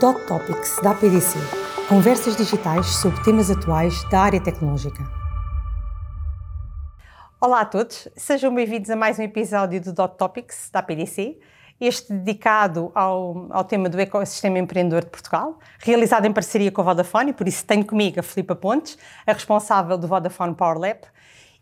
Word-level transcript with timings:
Dot 0.00 0.26
Topics 0.26 0.80
da 0.82 0.90
APDC. 0.90 1.38
Conversas 1.88 2.36
digitais 2.36 2.86
sobre 2.86 3.22
temas 3.22 3.48
atuais 3.48 4.02
da 4.10 4.22
área 4.22 4.40
tecnológica. 4.40 5.00
Olá 7.40 7.60
a 7.60 7.64
todos, 7.64 8.08
sejam 8.16 8.52
bem-vindos 8.52 8.90
a 8.90 8.96
mais 8.96 9.20
um 9.20 9.22
episódio 9.22 9.80
do 9.80 9.92
Dot 9.92 10.16
Topics 10.16 10.68
da 10.72 10.80
APDC, 10.80 11.38
este 11.80 12.12
dedicado 12.12 12.90
ao, 12.92 13.46
ao 13.50 13.62
tema 13.62 13.88
do 13.88 14.00
ecossistema 14.00 14.58
empreendedor 14.58 15.04
de 15.04 15.10
Portugal, 15.10 15.60
realizado 15.78 16.26
em 16.26 16.32
parceria 16.32 16.72
com 16.72 16.80
a 16.80 16.84
Vodafone, 16.84 17.30
e 17.30 17.32
por 17.32 17.46
isso 17.46 17.64
tenho 17.64 17.84
comigo 17.84 18.18
a 18.18 18.22
Filipa 18.22 18.56
Pontes, 18.56 18.98
a 19.24 19.32
responsável 19.32 19.96
do 19.96 20.08
Vodafone 20.08 20.56
Power 20.56 20.76
Lab, 20.76 21.02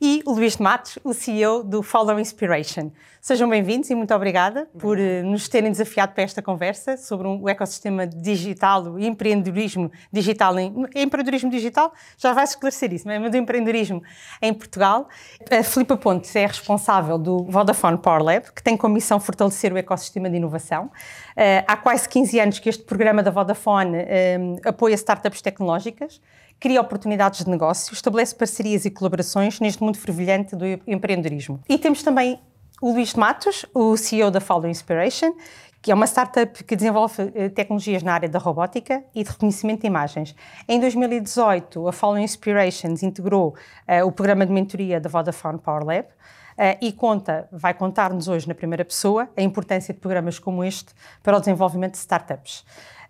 e 0.05 0.21
o 0.27 0.33
Luís 0.33 0.57
de 0.57 0.63
Matos, 0.65 0.99
o 1.05 1.15
CEO 1.15 1.63
do 1.63 1.81
Follow 1.81 2.19
Inspiration. 2.19 2.91
Sejam 3.21 3.49
bem-vindos 3.49 3.89
e 3.89 3.95
muito 3.95 4.13
obrigada 4.13 4.69
por 4.77 4.99
uh, 4.99 5.25
nos 5.25 5.49
terem 5.49 5.71
desafiado 5.71 6.13
para 6.13 6.25
esta 6.25 6.43
conversa 6.43 6.97
sobre 6.97 7.29
um, 7.29 7.41
o 7.41 7.49
ecossistema 7.49 8.05
digital, 8.05 8.83
o 8.83 8.99
empreendedorismo 8.99 9.93
digital, 10.13 10.59
em, 10.59 10.75
empreendedorismo 10.97 11.49
digital, 11.49 11.93
já 12.19 12.33
vai 12.33 12.43
esclarecer 12.43 12.93
isso, 12.93 13.07
mas 13.07 13.33
o 13.33 13.37
empreendedorismo 13.37 14.03
em 14.43 14.53
Portugal. 14.53 15.07
A 15.49 15.63
Filipa 15.63 15.97
Pontes 15.97 16.35
é 16.35 16.47
responsável 16.47 17.17
do 17.17 17.45
Vodafone 17.45 17.99
Power 17.99 18.25
Lab, 18.25 18.53
que 18.53 18.61
tem 18.61 18.77
como 18.77 18.95
missão 18.95 19.21
fortalecer 19.21 19.73
o 19.73 19.79
ecossistema 19.79 20.29
de 20.29 20.37
inovação. 20.37 20.87
Uh, 20.87 21.63
há 21.65 21.77
quase 21.77 22.09
15 22.09 22.41
anos 22.41 22.59
que 22.59 22.69
este 22.69 22.83
programa 22.83 23.23
da 23.23 23.31
Vodafone 23.31 23.99
uh, 23.99 24.69
apoia 24.69 24.95
startups 24.95 25.41
tecnológicas, 25.41 26.21
cria 26.63 26.81
oportunidades 26.81 27.45
de 27.45 27.51
negócio, 27.51 27.93
estabelece 27.93 28.37
parcerias 28.37 28.85
e 28.85 28.91
colaborações 28.91 29.59
neste 29.59 29.83
mundo 29.83 29.99
fervilhante 29.99 30.55
do 30.55 30.65
empreendedorismo. 30.87 31.59
E 31.69 31.77
temos 31.77 32.05
também 32.05 32.39
o 32.81 32.93
Luís 32.93 33.09
de 33.09 33.19
Matos, 33.19 33.67
o 33.75 33.97
CEO 33.97 34.31
da 34.31 34.41
Follow 34.41 34.71
Inspiration, 34.71 35.35
que 35.83 35.91
é 35.91 35.95
uma 35.95 36.07
startup 36.07 36.63
que 36.63 36.77
desenvolve 36.77 37.33
eh, 37.35 37.49
tecnologias 37.49 38.05
na 38.05 38.15
área 38.15 38.29
da 38.29 38.39
robótica 38.39 39.03
e 39.13 39.25
de 39.25 39.31
reconhecimento 39.31 39.81
de 39.81 39.89
imagens. 39.89 40.37
Em 40.69 40.79
2018, 40.79 41.89
a 41.89 41.93
Follow 41.93 42.19
Inspirations 42.19 43.03
integrou 43.03 43.57
uh, 43.89 44.07
o 44.07 44.13
programa 44.13 44.47
de 44.47 44.53
mentoria 44.53 45.01
da 45.01 45.09
Vodafone 45.09 45.59
Power 45.59 45.85
Lab, 45.85 46.07
Uh, 46.53 46.77
e 46.83 46.93
conta, 46.93 47.49
vai 47.51 47.73
contar-nos 47.73 48.29
hoje 48.29 48.47
na 48.47 48.55
primeira 48.55 48.85
pessoa 48.85 49.27
a 49.35 49.41
importância 49.41 49.95
de 49.95 49.99
programas 49.99 50.39
como 50.39 50.63
este 50.63 50.93
para 51.23 51.39
o 51.39 51.41
desenvolvimento 51.41 51.93
de 51.93 51.99
startups. 51.99 52.63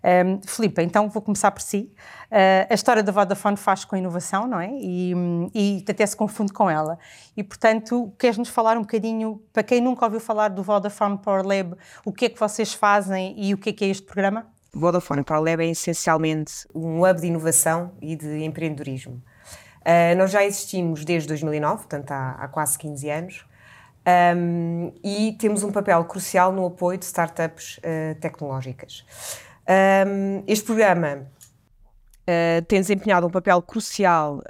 Um, 0.03 0.41
Filipe, 0.45 0.81
então 0.81 1.07
vou 1.07 1.21
começar 1.21 1.49
por 1.51 1.61
si. 1.61 1.93
Uh, 2.29 2.67
a 2.69 2.73
história 2.73 3.01
da 3.01 3.11
Vodafone 3.11 3.55
faz 3.55 3.85
com 3.85 3.95
inovação, 3.95 4.45
não 4.47 4.59
é? 4.59 4.69
E, 4.73 5.13
e 5.53 5.85
até 5.87 6.05
se 6.05 6.15
confunde 6.15 6.51
com 6.51 6.69
ela. 6.69 6.99
E, 7.37 7.43
portanto, 7.43 8.13
queres-nos 8.19 8.49
falar 8.49 8.77
um 8.77 8.81
bocadinho, 8.81 9.41
para 9.53 9.63
quem 9.63 9.79
nunca 9.79 10.03
ouviu 10.05 10.19
falar 10.19 10.49
do 10.49 10.61
Vodafone 10.61 11.17
Power 11.17 11.45
Lab, 11.45 11.75
o 12.03 12.11
que 12.11 12.25
é 12.25 12.29
que 12.29 12.39
vocês 12.39 12.73
fazem 12.73 13.33
e 13.37 13.53
o 13.53 13.57
que 13.57 13.69
é 13.69 13.73
que 13.73 13.85
é 13.85 13.87
este 13.87 14.03
programa? 14.03 14.45
Vodafone 14.73 15.23
Power 15.23 15.41
Lab 15.41 15.63
é 15.63 15.69
essencialmente 15.69 16.67
um 16.75 17.07
hub 17.07 17.21
de 17.21 17.27
inovação 17.27 17.91
e 18.01 18.15
de 18.15 18.43
empreendedorismo. 18.43 19.21
Uh, 19.81 20.17
nós 20.17 20.31
já 20.31 20.43
existimos 20.43 21.05
desde 21.05 21.27
2009, 21.29 21.77
portanto 21.77 22.11
há, 22.11 22.31
há 22.39 22.47
quase 22.47 22.77
15 22.77 23.09
anos, 23.09 23.45
um, 24.35 24.91
e 25.01 25.33
temos 25.39 25.63
um 25.63 25.71
papel 25.71 26.03
crucial 26.05 26.51
no 26.51 26.65
apoio 26.65 26.97
de 26.97 27.05
startups 27.05 27.77
uh, 27.77 28.19
tecnológicas. 28.19 29.05
Um, 29.67 30.43
este 30.45 30.65
programa 30.65 31.25
uh, 32.23 32.65
tem 32.67 32.81
desempenhado 32.81 33.27
um 33.27 33.29
papel 33.29 33.61
crucial 33.61 34.41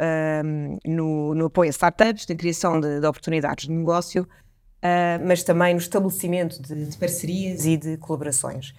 um, 0.44 0.78
no, 0.86 1.36
no, 1.36 1.46
apoio 1.46 1.70
a 1.70 1.72
startups, 1.72 2.26
na 2.28 2.36
criação 2.36 2.80
de, 2.80 3.00
de 3.00 3.06
oportunidades 3.06 3.66
de 3.66 3.72
negócio, 3.72 4.24
uh, 4.24 5.26
mas 5.26 5.44
também 5.44 5.74
no 5.74 5.80
estabelecimento 5.80 6.62
de, 6.62 6.86
de 6.86 6.98
parcerias 6.98 7.66
e 7.66 7.78
de 7.78 7.98
colaborações. 7.98 8.74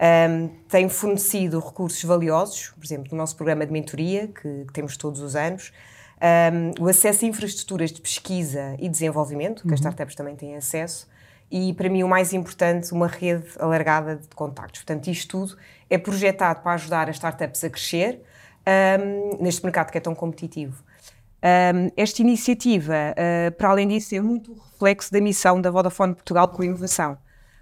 Um, 0.00 0.48
tem 0.68 0.88
fornecido 0.88 1.58
recursos 1.58 2.02
valiosos, 2.04 2.68
por 2.76 2.84
exemplo, 2.84 3.08
no 3.10 3.16
nosso 3.16 3.34
programa 3.34 3.66
de 3.66 3.72
mentoria, 3.72 4.28
que, 4.28 4.64
que 4.66 4.72
temos 4.72 4.96
todos 4.96 5.20
os 5.20 5.34
anos, 5.34 5.72
um, 6.20 6.84
o 6.84 6.88
acesso 6.88 7.24
a 7.24 7.28
infraestruturas 7.28 7.92
de 7.92 8.00
pesquisa 8.00 8.76
e 8.78 8.88
desenvolvimento, 8.88 9.62
que 9.62 9.68
uhum. 9.68 9.74
as 9.74 9.80
startups 9.80 10.14
também 10.14 10.36
têm 10.36 10.56
acesso, 10.56 11.08
e 11.50 11.72
para 11.74 11.88
mim 11.88 12.02
o 12.02 12.08
mais 12.08 12.32
importante, 12.32 12.92
uma 12.92 13.06
rede 13.06 13.46
alargada 13.58 14.16
de 14.16 14.28
contactos. 14.34 14.82
Portanto, 14.82 15.08
isto 15.08 15.38
tudo 15.38 15.58
é 15.88 15.96
projetado 15.96 16.62
para 16.62 16.72
ajudar 16.72 17.08
as 17.08 17.16
startups 17.16 17.64
a 17.64 17.70
crescer 17.70 18.22
um, 19.00 19.42
neste 19.42 19.64
mercado 19.64 19.90
que 19.90 19.98
é 19.98 20.00
tão 20.00 20.14
competitivo. 20.14 20.82
Um, 21.40 21.90
esta 21.96 22.20
iniciativa, 22.20 22.94
uh, 23.12 23.52
para 23.52 23.70
além 23.70 23.88
disso, 23.88 24.14
é 24.14 24.20
muito 24.20 24.52
reflexo 24.72 25.12
da 25.12 25.20
missão 25.20 25.60
da 25.60 25.70
Vodafone 25.70 26.14
Portugal 26.14 26.48
com 26.48 26.62
a 26.62 26.66
inovação, 26.66 27.16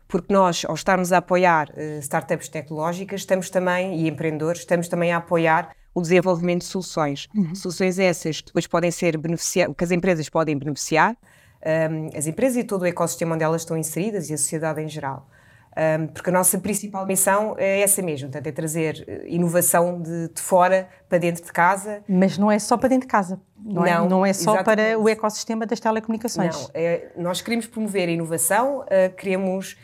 porque 0.08 0.32
nós, 0.32 0.64
ao 0.66 0.74
estarmos 0.74 1.12
a 1.12 1.18
apoiar 1.18 1.68
uh, 1.70 1.98
startups 2.00 2.48
tecnológicas, 2.48 3.20
estamos 3.20 3.50
também, 3.50 4.00
e 4.00 4.08
empreendedores, 4.08 4.60
estamos 4.60 4.88
também 4.88 5.12
a 5.12 5.18
apoiar 5.18 5.70
o 5.94 6.00
desenvolvimento 6.00 6.60
de 6.60 6.66
soluções. 6.66 7.28
Uhum. 7.34 7.54
Soluções 7.54 7.98
essas 7.98 8.40
que 8.40 8.46
depois 8.46 8.66
podem 8.66 8.90
ser 8.90 9.16
beneficiar, 9.16 9.72
que 9.74 9.84
as 9.84 9.90
empresas 9.90 10.28
podem 10.28 10.56
beneficiar, 10.56 11.16
um, 11.64 12.16
as 12.16 12.26
empresas 12.26 12.56
e 12.56 12.64
todo 12.64 12.82
o 12.82 12.86
ecossistema 12.86 13.34
onde 13.34 13.44
elas 13.44 13.62
estão 13.62 13.76
inseridas 13.76 14.30
e 14.30 14.34
a 14.34 14.38
sociedade 14.38 14.80
em 14.80 14.88
geral. 14.88 15.28
Um, 15.76 16.06
porque 16.06 16.30
a 16.30 16.32
nossa 16.32 16.58
principal 16.58 17.04
missão 17.04 17.54
é 17.58 17.82
essa 17.82 18.00
mesmo, 18.00 18.30
portanto, 18.30 18.46
é 18.46 18.52
trazer 18.52 19.04
eh, 19.06 19.24
inovação 19.26 20.00
de, 20.00 20.28
de, 20.28 20.40
fora 20.40 20.88
para 21.06 21.18
dentro 21.18 21.44
de 21.44 21.52
casa. 21.52 22.02
Mas 22.08 22.38
não 22.38 22.50
é 22.50 22.58
só 22.58 22.78
para 22.78 22.88
dentro 22.88 23.06
de 23.06 23.12
casa, 23.12 23.38
não, 23.62 23.84
é? 23.84 23.94
não 23.94 24.04
é? 24.04 24.08
Não 24.08 24.26
é 24.26 24.32
só 24.32 24.54
exatamente. 24.54 24.92
para 24.92 24.98
o 24.98 25.06
ecossistema 25.06 25.66
das 25.66 25.78
telecomunicações. 25.78 26.62
Não, 26.62 26.70
é, 26.72 27.12
nós 27.14 27.42
queremos 27.42 27.66
promover 27.66 28.08
a 28.08 28.12
inovação, 28.12 28.80
uh, 28.80 29.14
queremos 29.18 29.76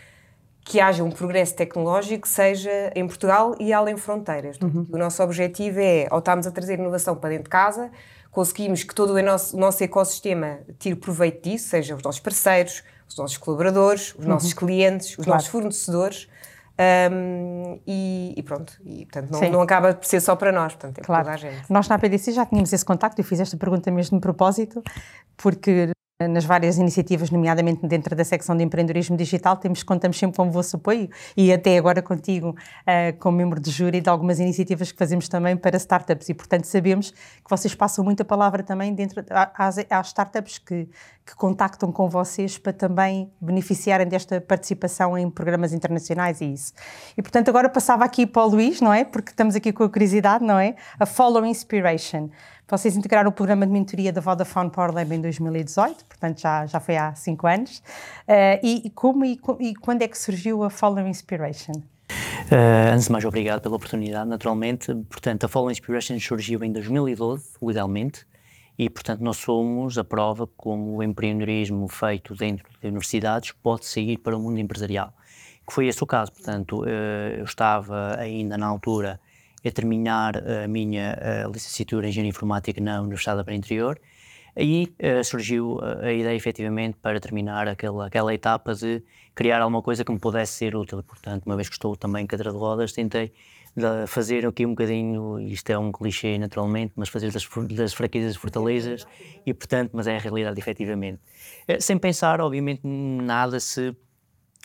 que 0.64 0.80
haja 0.80 1.04
um 1.04 1.10
progresso 1.10 1.54
tecnológico, 1.54 2.26
seja 2.26 2.90
em 2.94 3.06
Portugal 3.06 3.54
e 3.58 3.72
além 3.72 3.96
fronteiras. 3.98 4.58
Uhum. 4.62 4.86
O 4.90 4.96
nosso 4.96 5.22
objetivo 5.22 5.78
é, 5.78 6.06
ao 6.08 6.20
estarmos 6.20 6.46
a 6.46 6.50
trazer 6.50 6.78
inovação 6.78 7.16
para 7.16 7.30
dentro 7.30 7.44
de 7.44 7.50
casa, 7.50 7.90
conseguimos 8.32 8.82
que 8.82 8.94
todo 8.94 9.10
o 9.10 9.22
nosso, 9.22 9.56
nosso 9.56 9.84
ecossistema 9.84 10.60
tire 10.78 10.96
proveito 10.96 11.48
disso, 11.48 11.68
seja 11.68 11.94
os 11.94 12.02
nossos 12.02 12.20
parceiros, 12.20 12.82
os 13.06 13.16
nossos 13.16 13.36
colaboradores, 13.36 14.14
os 14.18 14.24
uhum. 14.24 14.30
nossos 14.30 14.52
clientes, 14.54 15.10
os 15.10 15.16
claro. 15.16 15.32
nossos 15.32 15.48
fornecedores. 15.48 16.28
Um, 17.12 17.78
e, 17.86 18.32
e, 18.34 18.42
pronto, 18.42 18.72
e 18.82 19.04
portanto 19.04 19.30
não, 19.30 19.50
não, 19.50 19.60
acaba 19.60 19.92
por 19.92 20.06
ser 20.06 20.22
só 20.22 20.34
para 20.34 20.50
nós, 20.50 20.72
portanto 20.72 20.98
é 20.98 21.02
claro. 21.02 21.24
toda 21.24 21.34
a 21.34 21.36
gente. 21.36 21.70
Nós 21.70 21.86
na 21.86 21.96
APDC 21.96 22.32
já 22.32 22.46
tínhamos 22.46 22.72
esse 22.72 22.84
contacto 22.84 23.20
e 23.20 23.24
fiz 23.24 23.38
esta 23.38 23.58
pergunta 23.58 23.90
mesmo 23.90 24.16
de 24.16 24.22
propósito, 24.22 24.82
porque 25.36 25.92
nas 26.28 26.44
várias 26.44 26.78
iniciativas, 26.78 27.30
nomeadamente 27.30 27.86
dentro 27.86 28.14
da 28.14 28.24
secção 28.24 28.56
de 28.56 28.62
empreendedorismo 28.62 29.16
digital, 29.16 29.56
temos, 29.56 29.82
contamos 29.82 30.18
sempre 30.18 30.36
com 30.36 30.48
o 30.48 30.50
vosso 30.50 30.76
apoio 30.76 31.08
e 31.36 31.52
até 31.52 31.76
agora 31.76 32.02
contigo, 32.02 32.50
uh, 32.50 33.18
como 33.18 33.36
membro 33.36 33.60
de 33.60 33.70
júri 33.70 34.00
de 34.00 34.08
algumas 34.08 34.40
iniciativas 34.40 34.92
que 34.92 34.98
fazemos 34.98 35.28
também 35.28 35.56
para 35.56 35.76
startups 35.76 36.28
e, 36.28 36.34
portanto, 36.34 36.64
sabemos 36.64 37.10
que 37.10 37.50
vocês 37.50 37.74
passam 37.74 38.04
muita 38.04 38.24
palavra 38.24 38.62
também 38.62 38.94
dentro 38.94 39.24
às, 39.54 39.78
às 39.90 40.06
startups 40.08 40.58
que, 40.58 40.88
que 41.24 41.34
contactam 41.36 41.92
com 41.92 42.08
vocês 42.08 42.58
para 42.58 42.72
também 42.72 43.30
beneficiarem 43.40 44.06
desta 44.06 44.40
participação 44.40 45.16
em 45.16 45.30
programas 45.30 45.72
internacionais 45.72 46.40
e 46.40 46.52
isso. 46.52 46.72
E, 47.16 47.22
portanto, 47.22 47.48
agora 47.48 47.68
passava 47.68 48.04
aqui 48.04 48.26
para 48.26 48.42
o 48.44 48.48
Luís, 48.48 48.80
não 48.80 48.92
é? 48.92 49.04
Porque 49.04 49.30
estamos 49.30 49.54
aqui 49.54 49.72
com 49.72 49.84
a 49.84 49.88
curiosidade, 49.88 50.44
não 50.44 50.58
é? 50.58 50.74
A 50.98 51.06
Follow 51.06 51.44
Inspiration. 51.44 52.28
Vocês 52.72 52.96
integraram 52.96 53.28
o 53.28 53.32
programa 53.32 53.66
de 53.66 53.72
mentoria 53.72 54.10
da 54.10 54.22
Vodafone 54.22 54.70
Power 54.70 54.94
Lab 54.94 55.14
em 55.14 55.20
2018, 55.20 56.06
portanto 56.06 56.40
já, 56.40 56.64
já 56.64 56.80
foi 56.80 56.96
há 56.96 57.14
cinco 57.14 57.46
anos. 57.46 57.82
Uh, 58.26 58.64
e, 58.66 58.90
como 58.94 59.26
e, 59.26 59.38
e, 59.60 59.74
quando 59.74 60.00
é 60.00 60.08
que 60.08 60.16
surgiu 60.16 60.64
a 60.64 60.70
Follow 60.70 61.06
Inspiration? 61.06 61.72
Uh, 61.74 62.94
antes 62.94 63.04
de 63.04 63.12
mais, 63.12 63.26
obrigado 63.26 63.60
pela 63.60 63.76
oportunidade, 63.76 64.26
naturalmente. 64.26 64.86
Portanto, 65.10 65.44
a 65.44 65.48
Follow 65.48 65.70
Inspiration 65.70 66.18
surgiu 66.18 66.64
em 66.64 66.72
2012, 66.72 67.44
legalmente, 67.60 68.26
e, 68.78 68.88
portanto, 68.88 69.20
nós 69.20 69.36
somos 69.36 69.98
a 69.98 70.02
prova 70.02 70.46
como 70.56 70.96
o 70.96 71.02
empreendedorismo 71.02 71.86
feito 71.88 72.34
dentro 72.34 72.64
de 72.80 72.86
universidades 72.88 73.52
pode 73.52 73.84
sair 73.84 74.16
para 74.16 74.34
o 74.34 74.40
mundo 74.40 74.58
empresarial. 74.58 75.12
Que 75.66 75.74
foi 75.74 75.88
esse 75.88 76.02
o 76.02 76.06
caso. 76.06 76.32
Portanto, 76.32 76.84
uh, 76.84 77.36
eu 77.36 77.44
estava 77.44 78.16
ainda 78.18 78.56
na 78.56 78.66
altura 78.66 79.20
a 79.64 79.70
terminar 79.70 80.36
a 80.36 80.68
minha 80.68 81.46
licenciatura 81.52 82.06
em 82.06 82.10
Engenharia 82.10 82.30
Informática 82.30 82.80
na 82.80 83.00
Universidade 83.00 83.38
da 83.38 83.44
Praia 83.44 83.56
Interior 83.56 84.00
aí 84.56 84.94
uh, 85.00 85.24
surgiu 85.24 85.78
a 85.80 86.12
ideia 86.12 86.36
efetivamente 86.36 86.98
para 87.00 87.18
terminar 87.20 87.68
aquela, 87.68 88.06
aquela 88.06 88.34
etapa 88.34 88.74
de 88.74 89.02
criar 89.34 89.60
alguma 89.60 89.82
coisa 89.82 90.04
que 90.04 90.12
me 90.12 90.18
pudesse 90.18 90.52
ser 90.52 90.76
útil. 90.76 91.02
Portanto, 91.02 91.44
uma 91.46 91.56
vez 91.56 91.68
que 91.68 91.74
estou 91.74 91.96
também 91.96 92.24
em 92.24 92.26
cadeira 92.26 92.52
de 92.52 92.58
rodas, 92.58 92.92
tentei 92.92 93.32
fazer 94.06 94.46
aqui 94.46 94.66
um 94.66 94.70
bocadinho, 94.70 95.40
isto 95.40 95.70
é 95.70 95.78
um 95.78 95.90
clichê 95.90 96.36
naturalmente, 96.36 96.92
mas 96.94 97.08
fazer 97.08 97.32
das, 97.32 97.48
das 97.70 97.94
fraquezas 97.94 98.36
fortalezas 98.36 99.06
e 99.46 99.54
portanto, 99.54 99.92
mas 99.94 100.06
é 100.06 100.16
a 100.16 100.18
realidade 100.18 100.60
efetivamente. 100.60 101.20
Uh, 101.68 101.80
sem 101.80 101.96
pensar, 101.98 102.40
obviamente, 102.40 102.82
nada 102.84 103.58
se, 103.58 103.96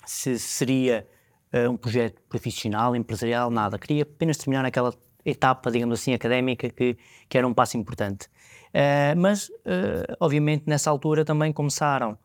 se 0.05 0.37
seria 0.37 1.07
uh, 1.53 1.69
um 1.69 1.77
projeto 1.77 2.21
profissional, 2.29 2.95
empresarial, 2.95 3.49
nada. 3.49 3.77
Queria 3.77 4.03
apenas 4.03 4.37
terminar 4.37 4.65
aquela 4.65 4.93
etapa, 5.25 5.69
digamos 5.71 5.99
assim, 5.99 6.13
académica 6.13 6.69
que, 6.69 6.97
que 7.27 7.37
era 7.37 7.47
um 7.47 7.53
passo 7.53 7.77
importante. 7.77 8.27
Uh, 8.73 9.17
mas, 9.17 9.49
uh, 9.49 10.15
obviamente, 10.19 10.63
nessa 10.67 10.89
altura 10.89 11.25
também 11.25 11.51
começaram 11.51 12.17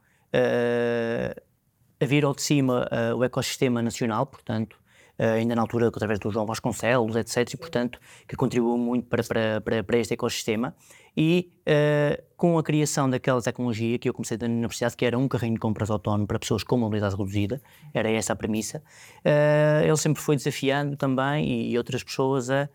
a 2.01 2.05
vir 2.07 2.25
ao 2.25 2.35
de 2.35 2.41
cima 2.41 2.89
o 3.15 3.23
ecossistema 3.23 3.83
nacional, 3.83 4.25
portanto, 4.25 4.79
ainda 5.19 5.55
na 5.55 5.63
altura 5.63 5.89
através 5.89 6.19
do 6.19 6.31
João 6.31 6.47
Vasconcelos, 6.47 7.17
etc. 7.17 7.55
E, 7.55 7.57
portanto, 7.57 8.01
que 8.27 8.37
contribuiu 8.37 8.77
muito 8.77 9.07
para, 9.07 9.23
para, 9.23 9.61
para, 9.61 9.85
para 9.85 9.99
este 9.99 10.15
ecossistema. 10.15 10.75
E 11.17 11.53
uh, 11.69 12.23
com 12.37 12.59
a 12.59 12.63
criação 12.63 13.09
daquela 13.09 13.41
tecnologia 13.43 13.99
que 13.99 14.09
eu 14.09 14.15
comecei 14.15 14.39
na 14.39 14.47
universidade, 14.47 14.97
que 14.97 15.05
era 15.05 15.19
um 15.19 15.29
carrinho 15.29 15.55
de 15.55 15.61
compras 15.61 15.91
autónomo 15.91 16.27
para 16.27 16.39
pessoas 16.39 16.65
com 16.65 16.79
mobilidade 16.79 17.15
reduzida, 17.15 17.61
era 17.93 18.11
essa 18.11 18.33
a 18.33 18.37
premissa, 18.37 18.79
uh, 18.79 19.85
ele 19.85 19.97
sempre 19.97 20.23
foi 20.23 20.37
desafiando 20.37 20.97
também 20.97 21.47
e, 21.47 21.73
e 21.73 21.79
outras 21.79 22.03
pessoas 22.03 22.49
a 22.49 22.69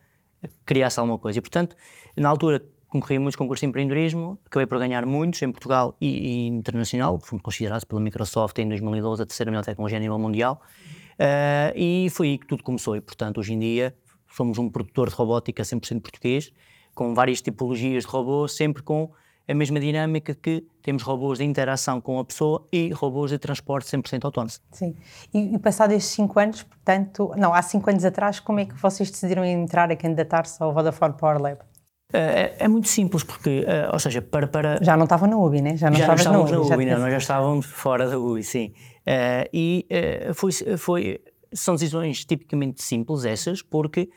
criar-se 0.66 1.00
alguma 1.00 1.18
coisa. 1.18 1.40
E, 1.40 1.42
portanto, 1.42 1.76
na 2.16 2.30
altura 2.30 2.64
concorri 2.88 3.18
a 3.18 3.20
muitos 3.20 3.36
concursos 3.36 3.62
de 3.62 3.68
empreendedorismo, 3.68 4.40
acabei 4.46 4.66
por 4.66 4.78
ganhar 4.78 5.06
muitos 5.06 5.42
em 5.42 5.52
Portugal 5.52 5.96
e, 6.00 6.08
e 6.08 6.48
internacional, 6.48 7.20
fui 7.20 7.40
considerado 7.40 7.86
pela 7.86 8.00
Microsoft 8.00 8.58
em 8.60 8.70
2012 8.70 9.24
a 9.24 9.26
terceira 9.26 9.52
melhor 9.52 9.66
tecnologia 9.66 9.98
a 9.98 10.02
nível 10.02 10.18
mundial, 10.20 10.62
uh, 11.20 11.74
e 11.76 12.10
foi 12.12 12.30
aí 12.30 12.38
que 12.38 12.48
tudo 12.48 12.64
começou. 12.64 12.96
E, 12.96 13.02
portanto, 13.02 13.40
hoje 13.40 13.54
em 13.54 13.60
dia 13.60 13.96
somos 14.30 14.58
um 14.58 14.70
produtor 14.70 15.10
de 15.10 15.16
robótica 15.16 15.64
100% 15.64 16.02
português, 16.02 16.52
com 16.94 17.14
várias 17.14 17.42
tipologias 17.42 18.04
de 18.04 18.10
robôs, 18.10 18.54
sempre 18.54 18.84
com 18.84 19.12
a 19.48 19.54
mesma 19.54 19.80
dinâmica 19.80 20.36
que 20.36 20.66
temos 20.84 21.04
robôs 21.04 21.40
de 21.40 21.46
interação 21.46 22.02
com 22.02 22.20
a 22.20 22.26
pessoa 22.26 22.68
e 22.72 22.90
robôs 22.92 23.32
de 23.32 23.38
transporte 23.38 23.90
100% 23.90 24.26
autónomos. 24.26 24.62
Sim. 24.72 24.96
E, 25.34 25.56
e 25.56 25.60
passado 25.60 25.92
estes 25.94 26.14
5 26.16 26.40
anos, 26.40 26.64
portanto, 26.64 27.32
não, 27.38 27.54
há 27.54 27.62
5 27.62 27.90
anos 27.90 28.04
atrás, 28.04 28.40
como 28.40 28.60
é 28.60 28.66
que 28.66 28.76
vocês 28.76 29.10
decidiram 29.10 29.46
entrar 29.46 29.90
a 29.90 29.96
candidatar-se 29.96 30.62
ao 30.62 30.74
Vodafone 30.74 31.14
Power 31.14 31.42
Lab? 31.42 31.60
É, 32.14 32.56
é, 32.60 32.68
muito 32.70 32.88
simples, 32.88 33.22
porque, 33.24 33.66
uh, 33.68 33.92
ou 33.92 34.00
seja, 34.00 34.22
para, 34.22 34.48
para... 34.48 34.82
Já 34.82 34.96
não 34.96 35.04
estava 35.04 35.28
na 35.28 35.38
UBI, 35.38 35.62
né? 35.62 35.76
Já 35.76 35.90
não, 35.90 35.98
já 35.98 36.08
não 36.08 36.16
estávamos 36.16 36.52
na 36.52 36.60
UBI, 36.60 36.70
na 36.70 36.76
UBI 36.76 36.86
não, 36.86 37.00
nós 37.00 37.12
já 37.12 37.18
estávamos 37.18 37.66
fora 37.66 38.10
da 38.10 38.18
UBI, 38.18 38.44
sim. 38.44 38.74
Uh, 39.08 39.48
e 39.54 39.88
uh, 40.30 40.34
foi, 40.34 40.52
foi, 40.78 41.22
são 41.54 41.76
decisões 41.76 42.26
tipicamente 42.26 42.84
simples 42.84 43.24
essas, 43.24 43.62
porque 43.62 44.10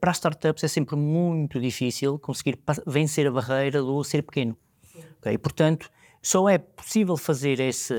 para 0.00 0.10
as 0.10 0.16
startups 0.16 0.64
é 0.64 0.68
sempre 0.68 0.96
muito 0.96 1.60
difícil 1.60 2.18
conseguir 2.18 2.58
vencer 2.86 3.26
a 3.26 3.30
barreira 3.30 3.82
do 3.82 4.02
ser 4.02 4.22
pequeno. 4.22 4.56
Okay? 5.18 5.36
Portanto, 5.36 5.90
só 6.22 6.48
é 6.48 6.56
possível 6.56 7.14
fazer 7.14 7.60
esse, 7.60 7.94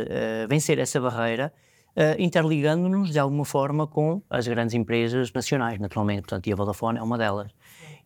vencer 0.50 0.80
essa 0.80 1.00
barreira 1.00 1.54
interligando-nos 2.18 3.12
de 3.12 3.20
alguma 3.20 3.46
forma 3.46 3.86
com 3.86 4.24
as 4.28 4.48
grandes 4.48 4.74
empresas 4.74 5.32
nacionais, 5.32 5.80
naturalmente. 5.80 6.22
Portanto, 6.22 6.48
e 6.48 6.54
a 6.54 6.56
Vodafone 6.56 6.98
é 6.98 7.04
uma 7.04 7.16
delas. 7.16 7.52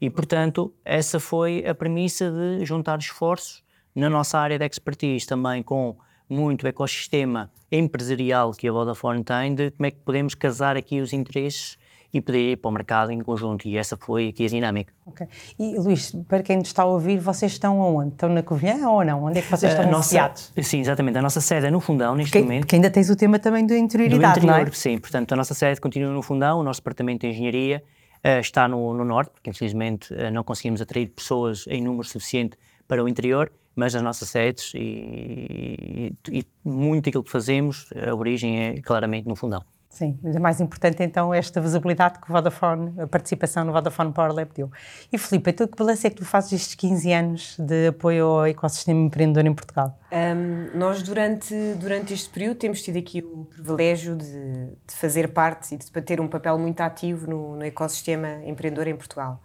E, 0.02 0.10
portanto, 0.10 0.74
essa 0.84 1.18
foi 1.18 1.66
a 1.66 1.74
premissa 1.74 2.30
de 2.30 2.66
juntar 2.66 3.00
esforços 3.00 3.64
na 3.96 4.10
nossa 4.10 4.38
área 4.38 4.60
de 4.60 4.66
expertise, 4.66 5.26
também 5.26 5.64
com 5.64 5.96
muito 6.32 6.66
ecossistema 6.66 7.52
empresarial 7.72 8.52
que 8.52 8.68
a 8.68 8.72
Vodafone 8.72 9.24
tem, 9.24 9.54
de 9.54 9.72
como 9.72 9.86
é 9.86 9.92
que 9.92 10.00
podemos 10.00 10.34
casar 10.34 10.78
aqui 10.78 11.02
os 11.02 11.14
interesses 11.14 11.78
e 12.14 12.20
poder 12.20 12.52
ir 12.52 12.58
para 12.58 12.70
o 12.70 12.72
mercado 12.72 13.12
em 13.12 13.20
conjunto. 13.22 13.68
E 13.68 13.78
essa 13.78 13.96
foi 13.96 14.30
aqui 14.30 14.46
a 14.46 14.50
dinâmica. 14.50 14.94
Ok. 15.06 15.26
E 15.58 15.78
Luís, 15.78 16.14
para 16.28 16.44
quem 16.44 16.58
nos 16.58 16.68
está 16.68 16.84
a 16.84 16.86
ouvir, 16.86 17.20
vocês 17.20 17.54
estão 17.54 17.82
aonde? 17.82 18.14
Estão 18.14 18.30
na 18.30 18.44
Covilhã 18.44 18.88
ou 18.90 19.04
não? 19.04 19.24
Onde 19.24 19.40
é 19.40 19.42
que 19.42 19.50
vocês 19.50 19.72
estão 19.72 19.90
nossa, 19.90 20.34
Sim, 20.62 20.82
exatamente. 20.82 21.18
A 21.18 21.22
nossa 21.22 21.40
sede 21.40 21.68
é 21.68 21.72
no 21.72 21.80
Fundão, 21.80 22.16
neste 22.16 22.32
porque, 22.32 22.44
momento. 22.44 22.62
Porque 22.62 22.76
ainda 22.76 22.90
tens 22.90 23.10
o 23.10 23.16
tema 23.16 23.40
também 23.40 23.66
do 23.66 23.74
interioridade, 23.76 24.40
do 24.40 24.46
interior, 24.46 24.68
é? 24.68 24.72
Sim, 24.72 24.98
portanto, 24.98 25.32
a 25.32 25.36
nossa 25.36 25.54
sede 25.54 25.80
continua 25.80 26.12
no 26.12 26.22
Fundão, 26.22 26.60
o 26.60 26.64
nosso 26.64 26.82
departamento 26.82 27.22
de 27.22 27.28
engenharia 27.28 27.84
uh, 28.26 28.40
está 28.40 28.68
no, 28.68 28.94
no, 28.94 29.06
norte, 29.06 29.32
porque 29.32 29.50
infelizmente 29.50 30.14
uh, 30.14 30.32
não 30.32 30.44
conseguimos 30.44 30.82
atrair 30.82 31.08
pessoas 31.08 31.66
em 31.68 31.82
número 31.82 32.08
suficiente 32.08 32.58
para 32.88 33.02
o 33.02 33.08
interior, 33.08 33.52
mas 33.76 33.96
as 33.96 34.02
nossas 34.02 34.30
sedes 34.30 34.74
e, 34.76 36.14
e, 36.30 36.40
e 36.40 36.46
muito 36.64 37.06
daquilo 37.06 37.24
que 37.24 37.32
fazemos, 37.32 37.90
a 37.96 38.14
origem 38.14 38.60
é 38.60 38.82
claramente 38.82 39.28
no 39.28 39.36
fundão. 39.36 39.64
Sim, 39.92 40.18
mas 40.24 40.38
é 40.38 40.40
mais 40.40 40.62
importante 40.62 41.04
então 41.04 41.34
esta 41.34 41.60
visibilidade 41.60 42.18
que 42.20 42.30
o 42.30 42.32
Vodafone, 42.32 42.94
a 42.98 43.06
participação 43.06 43.66
no 43.66 43.74
Vodafone 43.74 44.14
Power 44.14 44.34
Lab 44.34 44.50
deu. 44.56 44.72
E 45.12 45.18
Filipe, 45.18 45.50
então 45.50 45.68
que 45.68 45.78
balanço 45.78 46.08
é 46.08 46.10
que 46.10 46.16
tu 46.16 46.24
fazes 46.24 46.54
estes 46.54 46.76
15 46.76 47.12
anos 47.12 47.58
de 47.60 47.88
apoio 47.88 48.26
ao 48.26 48.46
ecossistema 48.46 49.02
empreendedor 49.02 49.46
em 49.46 49.54
Portugal? 49.54 50.00
Um, 50.10 50.78
nós 50.80 51.04
durante, 51.04 51.54
durante 51.78 52.14
este 52.14 52.30
período 52.30 52.56
temos 52.56 52.82
tido 52.82 52.98
aqui 52.98 53.22
o 53.22 53.44
privilégio 53.44 54.16
de, 54.16 54.68
de 54.88 54.96
fazer 54.96 55.34
parte 55.34 55.76
e 55.76 55.78
de 55.78 55.92
ter 56.02 56.22
um 56.22 56.28
papel 56.30 56.58
muito 56.58 56.80
ativo 56.80 57.30
no, 57.30 57.58
no 57.58 57.64
ecossistema 57.66 58.40
empreendedor 58.46 58.88
em 58.88 58.96
Portugal. 58.96 59.42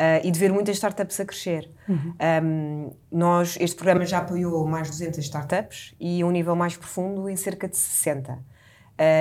Uh, 0.00 0.24
e 0.24 0.30
de 0.30 0.38
ver 0.40 0.50
muitas 0.50 0.76
startups 0.76 1.20
a 1.20 1.26
crescer. 1.26 1.70
Uhum. 1.86 2.14
Um, 2.42 2.90
nós, 3.12 3.58
este 3.60 3.76
programa 3.76 4.06
já 4.06 4.16
apoiou 4.16 4.66
mais 4.66 4.86
de 4.86 4.92
200 4.92 5.18
startups 5.18 5.94
e 6.00 6.22
a 6.22 6.26
um 6.26 6.30
nível 6.30 6.56
mais 6.56 6.74
profundo 6.74 7.28
em 7.28 7.36
cerca 7.36 7.68
de 7.68 7.76
60. 7.76 8.32
Uh, 8.32 8.38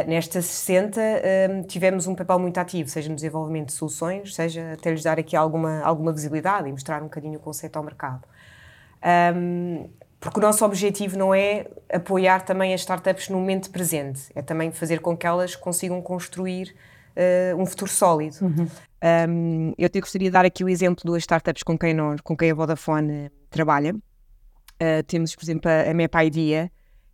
nesta 0.08 0.42
60 0.42 1.02
uh, 1.02 1.68
tivemos 1.68 2.08
um 2.08 2.16
papel 2.16 2.40
muito 2.40 2.58
ativo, 2.58 2.90
seja 2.90 3.10
no 3.10 3.16
desenvolvimento 3.16 3.68
de 3.68 3.74
soluções, 3.74 4.34
seja 4.34 4.72
até 4.72 4.92
lhes 4.92 5.04
dar 5.04 5.20
aqui 5.20 5.36
alguma, 5.36 5.82
alguma 5.82 6.14
visibilidade 6.14 6.70
e 6.70 6.72
mostrar 6.72 7.02
um 7.02 7.08
bocadinho 7.08 7.40
o 7.40 7.42
conceito 7.42 7.76
ao 7.76 7.84
mercado. 7.84 8.24
Um, 9.36 9.90
porque 10.18 10.40
o 10.40 10.42
nosso 10.42 10.64
objetivo 10.64 11.18
não 11.18 11.36
é 11.36 11.66
apoiar 11.92 12.46
também 12.46 12.74
as 12.74 12.80
startups 12.80 13.28
no 13.28 13.38
momento 13.38 13.70
presente, 13.70 14.32
é 14.34 14.42
também 14.42 14.72
fazer 14.72 15.02
com 15.02 15.18
que 15.18 15.28
elas 15.28 15.58
consigam 15.58 16.02
construir 16.02 16.74
uh, 17.20 17.62
um 17.62 17.66
futuro 17.66 17.92
sólido. 17.92 18.38
Uhum. 18.42 18.68
Um, 19.30 19.74
eu 19.78 19.90
te 19.90 20.00
gostaria 20.00 20.30
de 20.30 20.34
dar 20.34 20.46
aqui 20.46 20.64
o 20.64 20.70
exemplo 20.70 21.04
de 21.04 21.06
duas 21.06 21.24
startups 21.24 21.64
com 21.64 21.78
quem, 21.78 21.96
com 22.24 22.36
quem 22.36 22.52
a 22.52 22.56
Vodafone 22.56 23.30
trabalha. 23.50 23.96
temos, 25.08 25.36
por 25.36 25.44
exemplo, 25.44 25.70
a, 25.70 25.90
a 25.90 25.94
Map 25.94 26.14
Idea, 26.16 26.72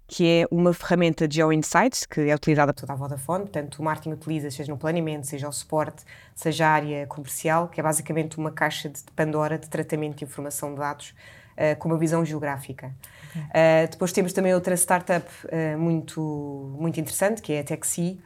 que 0.07 0.28
é 0.28 0.48
uma 0.52 0.74
ferramenta 0.74 1.28
de 1.28 1.42
Insights 1.42 2.06
que 2.06 2.22
é 2.22 2.36
utilizada 2.36 2.74
por 2.74 2.81
toda 2.81 2.94
a 2.94 2.96
Vodafone, 2.96 3.44
portanto 3.44 3.80
o 3.80 3.84
marketing 3.84 4.12
utiliza, 4.12 4.52
seja 4.52 4.72
no 4.72 4.78
planeamento, 4.78 5.25
seja 5.25 5.48
o 5.48 5.52
suporte, 5.52 6.04
seja 6.36 6.68
a 6.68 6.72
área 6.72 7.07
comercial, 7.07 7.68
que 7.68 7.80
é 7.80 7.84
basicamente 7.84 8.38
uma 8.38 8.52
caixa 8.52 8.90
de 8.90 9.04
Pandora 9.16 9.57
de 9.57 9.68
tratamento 9.68 10.18
de 10.18 10.25
informação 10.25 10.74
de 10.74 10.80
dados 10.80 11.13
uh, 11.54 11.75
com 11.80 11.90
uma 11.90 11.98
visão 11.98 12.24
geográfica. 12.24 12.94
Okay. 13.30 13.42
Uh, 13.42 13.92
depois 13.92 14.12
temos 14.12 14.31
também 14.31 14.54
outra 14.54 14.75
startup 14.75 15.28
uh, 15.46 15.78
muito, 15.78 16.75
muito 16.80 17.00
interessante, 17.00 17.42
que 17.42 17.54
é 17.54 17.62
a 17.62 17.63
Taxi, 17.63 18.22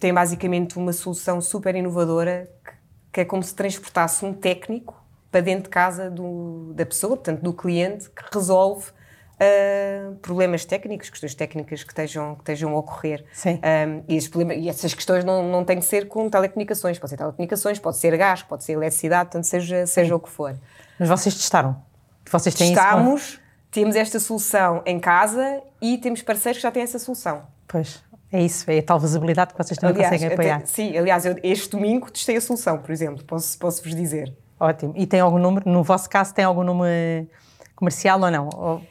tem 0.00 0.12
basicamente 0.12 0.78
uma 0.78 0.92
solução 0.92 1.40
super 1.40 1.74
inovadora 1.74 2.50
que, 2.64 2.72
que 3.12 3.20
é 3.20 3.24
como 3.24 3.42
se 3.42 3.54
transportasse 3.54 4.24
um 4.24 4.32
técnico 4.32 5.02
para 5.30 5.40
dentro 5.40 5.64
de 5.64 5.70
casa 5.70 6.10
do, 6.10 6.72
da 6.74 6.86
pessoa, 6.86 7.16
portanto 7.16 7.40
do 7.40 7.52
cliente, 7.52 8.08
que 8.08 8.22
resolve 8.32 8.90
uh, 9.34 10.14
problemas 10.16 10.64
técnicos, 10.64 11.10
questões 11.10 11.34
técnicas 11.34 11.82
que 11.82 11.90
estejam, 11.90 12.34
que 12.34 12.42
estejam 12.42 12.74
a 12.74 12.78
ocorrer. 12.78 13.24
Sim. 13.32 13.60
Um, 13.60 14.04
e, 14.08 14.64
e, 14.64 14.68
essas 14.68 14.94
questões 14.94 15.24
não, 15.24 15.42
não 15.48 15.64
têm 15.64 15.78
que 15.78 15.84
ser 15.84 16.08
com 16.08 16.28
telecomunicações, 16.28 16.98
pode 16.98 17.10
ser 17.10 17.16
telecomunicações, 17.16 17.78
pode 17.78 17.96
ser 17.96 18.16
gás, 18.16 18.42
pode 18.42 18.64
ser 18.64 18.72
eletricidade, 18.72 19.30
portanto, 19.30 19.44
seja, 19.44 19.86
seja 19.86 20.14
o 20.14 20.20
que 20.20 20.30
for. 20.30 20.54
Mas 20.98 21.08
vocês 21.08 21.34
testaram? 21.34 21.82
Vocês 22.30 22.54
têm 22.54 22.72
Testamos, 22.72 23.22
isso? 23.22 23.40
temos 23.70 23.96
esta 23.96 24.18
solução 24.18 24.82
em 24.86 24.98
casa 24.98 25.62
e 25.80 25.98
temos 25.98 26.22
parceiros 26.22 26.58
que 26.58 26.62
já 26.62 26.70
têm 26.70 26.82
essa 26.82 26.98
solução. 26.98 27.42
Pois, 27.66 28.02
é 28.34 28.42
isso, 28.42 28.68
é 28.68 28.78
a 28.80 28.82
tal 28.82 28.98
visibilidade 28.98 29.54
que 29.54 29.62
vocês 29.62 29.78
também 29.78 29.94
aliás, 29.94 30.12
conseguem 30.12 30.34
apoiar. 30.34 30.56
Até, 30.56 30.66
sim, 30.66 30.98
aliás, 30.98 31.24
eu, 31.24 31.36
este 31.40 31.70
domingo 31.70 32.10
testei 32.10 32.36
a 32.36 32.40
solução, 32.40 32.78
por 32.78 32.90
exemplo, 32.90 33.22
posso, 33.22 33.56
posso 33.56 33.80
vos 33.80 33.94
dizer. 33.94 34.34
Ótimo. 34.58 34.92
E 34.96 35.06
tem 35.06 35.20
algum 35.20 35.38
número, 35.38 35.70
no 35.70 35.84
vosso 35.84 36.10
caso, 36.10 36.34
tem 36.34 36.44
algum 36.44 36.64
número 36.64 37.28
comercial 37.76 38.20
ou 38.20 38.30
não? 38.32 38.48
Ou... 38.56 38.82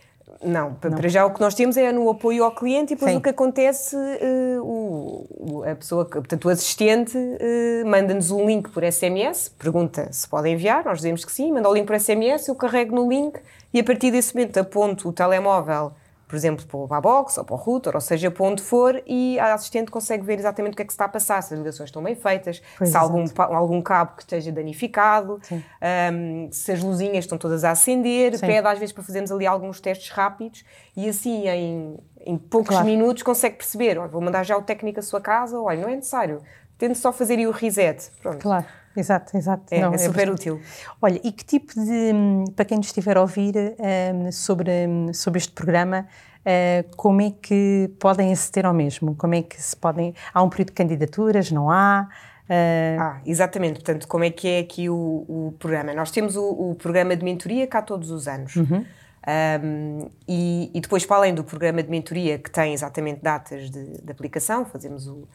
Não, 0.41 0.77
não, 0.81 0.91
para 0.91 1.09
já 1.09 1.25
o 1.25 1.33
que 1.33 1.41
nós 1.41 1.55
temos 1.55 1.75
é 1.75 1.91
no 1.91 2.09
apoio 2.09 2.45
ao 2.45 2.53
cliente 2.53 2.93
e 2.93 2.95
depois 2.95 3.11
Sim. 3.11 3.17
o 3.17 3.21
que 3.21 3.29
acontece, 3.29 3.95
uh, 3.95 4.61
o, 4.61 5.63
a 5.69 5.75
pessoa, 5.75 6.05
portanto 6.05 6.45
o 6.45 6.49
assistente 6.49 7.17
uh, 7.17 7.85
manda-nos 7.85 8.31
um 8.31 8.45
link 8.45 8.69
por 8.69 8.83
SMS, 8.83 9.49
pergunta 9.49 10.07
se 10.11 10.27
pode 10.27 10.49
enviar, 10.49 10.83
nós 10.85 10.99
dizemos 10.99 11.23
que 11.23 11.31
sim, 11.31 11.51
manda 11.51 11.69
o 11.69 11.73
link 11.73 11.85
por 11.85 11.97
SMS, 11.97 12.47
eu 12.47 12.55
carrego 12.55 12.95
no 12.95 13.09
link 13.09 13.39
e 13.73 13.79
a 13.79 13.83
partir 13.83 14.11
desse 14.11 14.35
momento 14.35 14.57
aponto 14.57 15.07
o 15.07 15.13
telemóvel 15.13 15.93
por 16.33 16.37
exemplo, 16.37 16.87
para 16.87 16.97
a 16.97 17.01
box 17.01 17.37
ou 17.37 17.45
para 17.45 17.53
o 17.53 17.57
router, 17.59 17.93
ou 17.93 18.01
seja, 18.01 18.31
para 18.31 18.43
onde 18.43 18.63
for, 18.63 18.99
e 19.05 19.37
a 19.37 19.53
assistente 19.53 19.91
consegue 19.91 20.23
ver 20.23 20.39
exatamente 20.39 20.73
o 20.73 20.75
que 20.75 20.81
é 20.81 20.85
que 20.85 20.91
se 20.91 20.95
está 20.95 21.05
a 21.05 21.07
passar, 21.07 21.43
se 21.43 21.53
as 21.53 21.59
ligações 21.59 21.89
estão 21.89 22.01
bem 22.01 22.15
feitas, 22.15 22.59
pois 22.75 22.89
se 22.89 22.97
há 22.97 23.01
algum, 23.01 23.23
algum 23.37 23.79
cabo 23.83 24.15
que 24.15 24.23
esteja 24.23 24.51
danificado, 24.51 25.39
um, 25.51 26.49
se 26.51 26.71
as 26.71 26.81
luzinhas 26.81 27.25
estão 27.25 27.37
todas 27.37 27.63
a 27.63 27.69
acender, 27.69 28.35
Sim. 28.35 28.47
pede 28.47 28.67
às 28.67 28.79
vezes 28.79 28.91
para 28.91 29.03
fazermos 29.03 29.31
ali 29.31 29.45
alguns 29.45 29.79
testes 29.79 30.09
rápidos 30.09 30.65
e 30.97 31.07
assim 31.07 31.47
em, 31.47 31.99
em 32.25 32.35
poucos 32.35 32.69
claro. 32.69 32.87
minutos 32.87 33.21
consegue 33.21 33.57
perceber, 33.57 33.99
olha, 33.99 34.09
vou 34.09 34.19
mandar 34.19 34.41
já 34.41 34.57
o 34.57 34.63
técnico 34.63 35.01
à 35.01 35.03
sua 35.03 35.21
casa, 35.21 35.61
olha, 35.61 35.81
não 35.81 35.89
é 35.89 35.95
necessário, 35.95 36.41
tente 36.79 36.97
só 36.97 37.13
fazer 37.13 37.35
aí 37.35 37.45
o 37.45 37.51
reset. 37.51 38.09
Pronto. 38.23 38.39
Claro. 38.39 38.65
Exato, 38.95 39.35
exato. 39.35 39.63
É, 39.73 39.81
Não, 39.81 39.93
é 39.93 39.97
super 39.97 40.27
é 40.27 40.31
útil. 40.31 40.61
Olha, 41.01 41.19
e 41.23 41.31
que 41.31 41.43
tipo 41.43 41.73
de, 41.73 42.51
para 42.55 42.65
quem 42.65 42.77
nos 42.77 42.87
estiver 42.87 43.17
a 43.17 43.21
ouvir 43.21 43.55
um, 43.55 44.31
sobre, 44.31 44.71
sobre 45.13 45.39
este 45.39 45.51
programa, 45.51 46.07
uh, 46.41 46.95
como 46.95 47.21
é 47.21 47.31
que 47.31 47.91
podem 47.99 48.31
aceder 48.31 48.65
ao 48.65 48.73
mesmo? 48.73 49.15
Como 49.15 49.33
é 49.33 49.41
que 49.41 49.61
se 49.61 49.75
podem. 49.75 50.13
Há 50.33 50.43
um 50.43 50.49
período 50.49 50.67
de 50.67 50.73
candidaturas, 50.73 51.51
não 51.51 51.69
há? 51.71 52.07
Uh... 52.43 53.01
Ah, 53.01 53.21
exatamente. 53.25 53.75
Portanto, 53.75 54.07
como 54.07 54.23
é 54.23 54.29
que 54.29 54.47
é 54.47 54.59
aqui 54.59 54.89
o, 54.89 54.95
o 54.95 55.55
programa? 55.57 55.93
Nós 55.93 56.11
temos 56.11 56.35
o, 56.35 56.43
o, 56.43 56.75
programa 56.75 57.15
de 57.15 57.23
mentoria 57.23 57.65
cá 57.65 57.81
todos 57.81 58.11
os 58.11 58.27
anos. 58.27 58.55
Uhum. 58.55 58.85
Um, 59.25 60.09
e, 60.27 60.69
e, 60.73 60.81
depois, 60.81 61.05
para 61.05 61.15
além 61.15 61.33
do 61.33 61.43
programa 61.43 61.81
de 61.81 61.89
mentoria, 61.89 62.37
que 62.37 62.51
tem 62.51 62.73
exatamente 62.73 63.21
datas 63.21 63.71
de, 63.71 64.01
de 64.01 64.11
aplicação, 64.11 64.65
fazemos 64.65 65.07
o, 65.07 65.25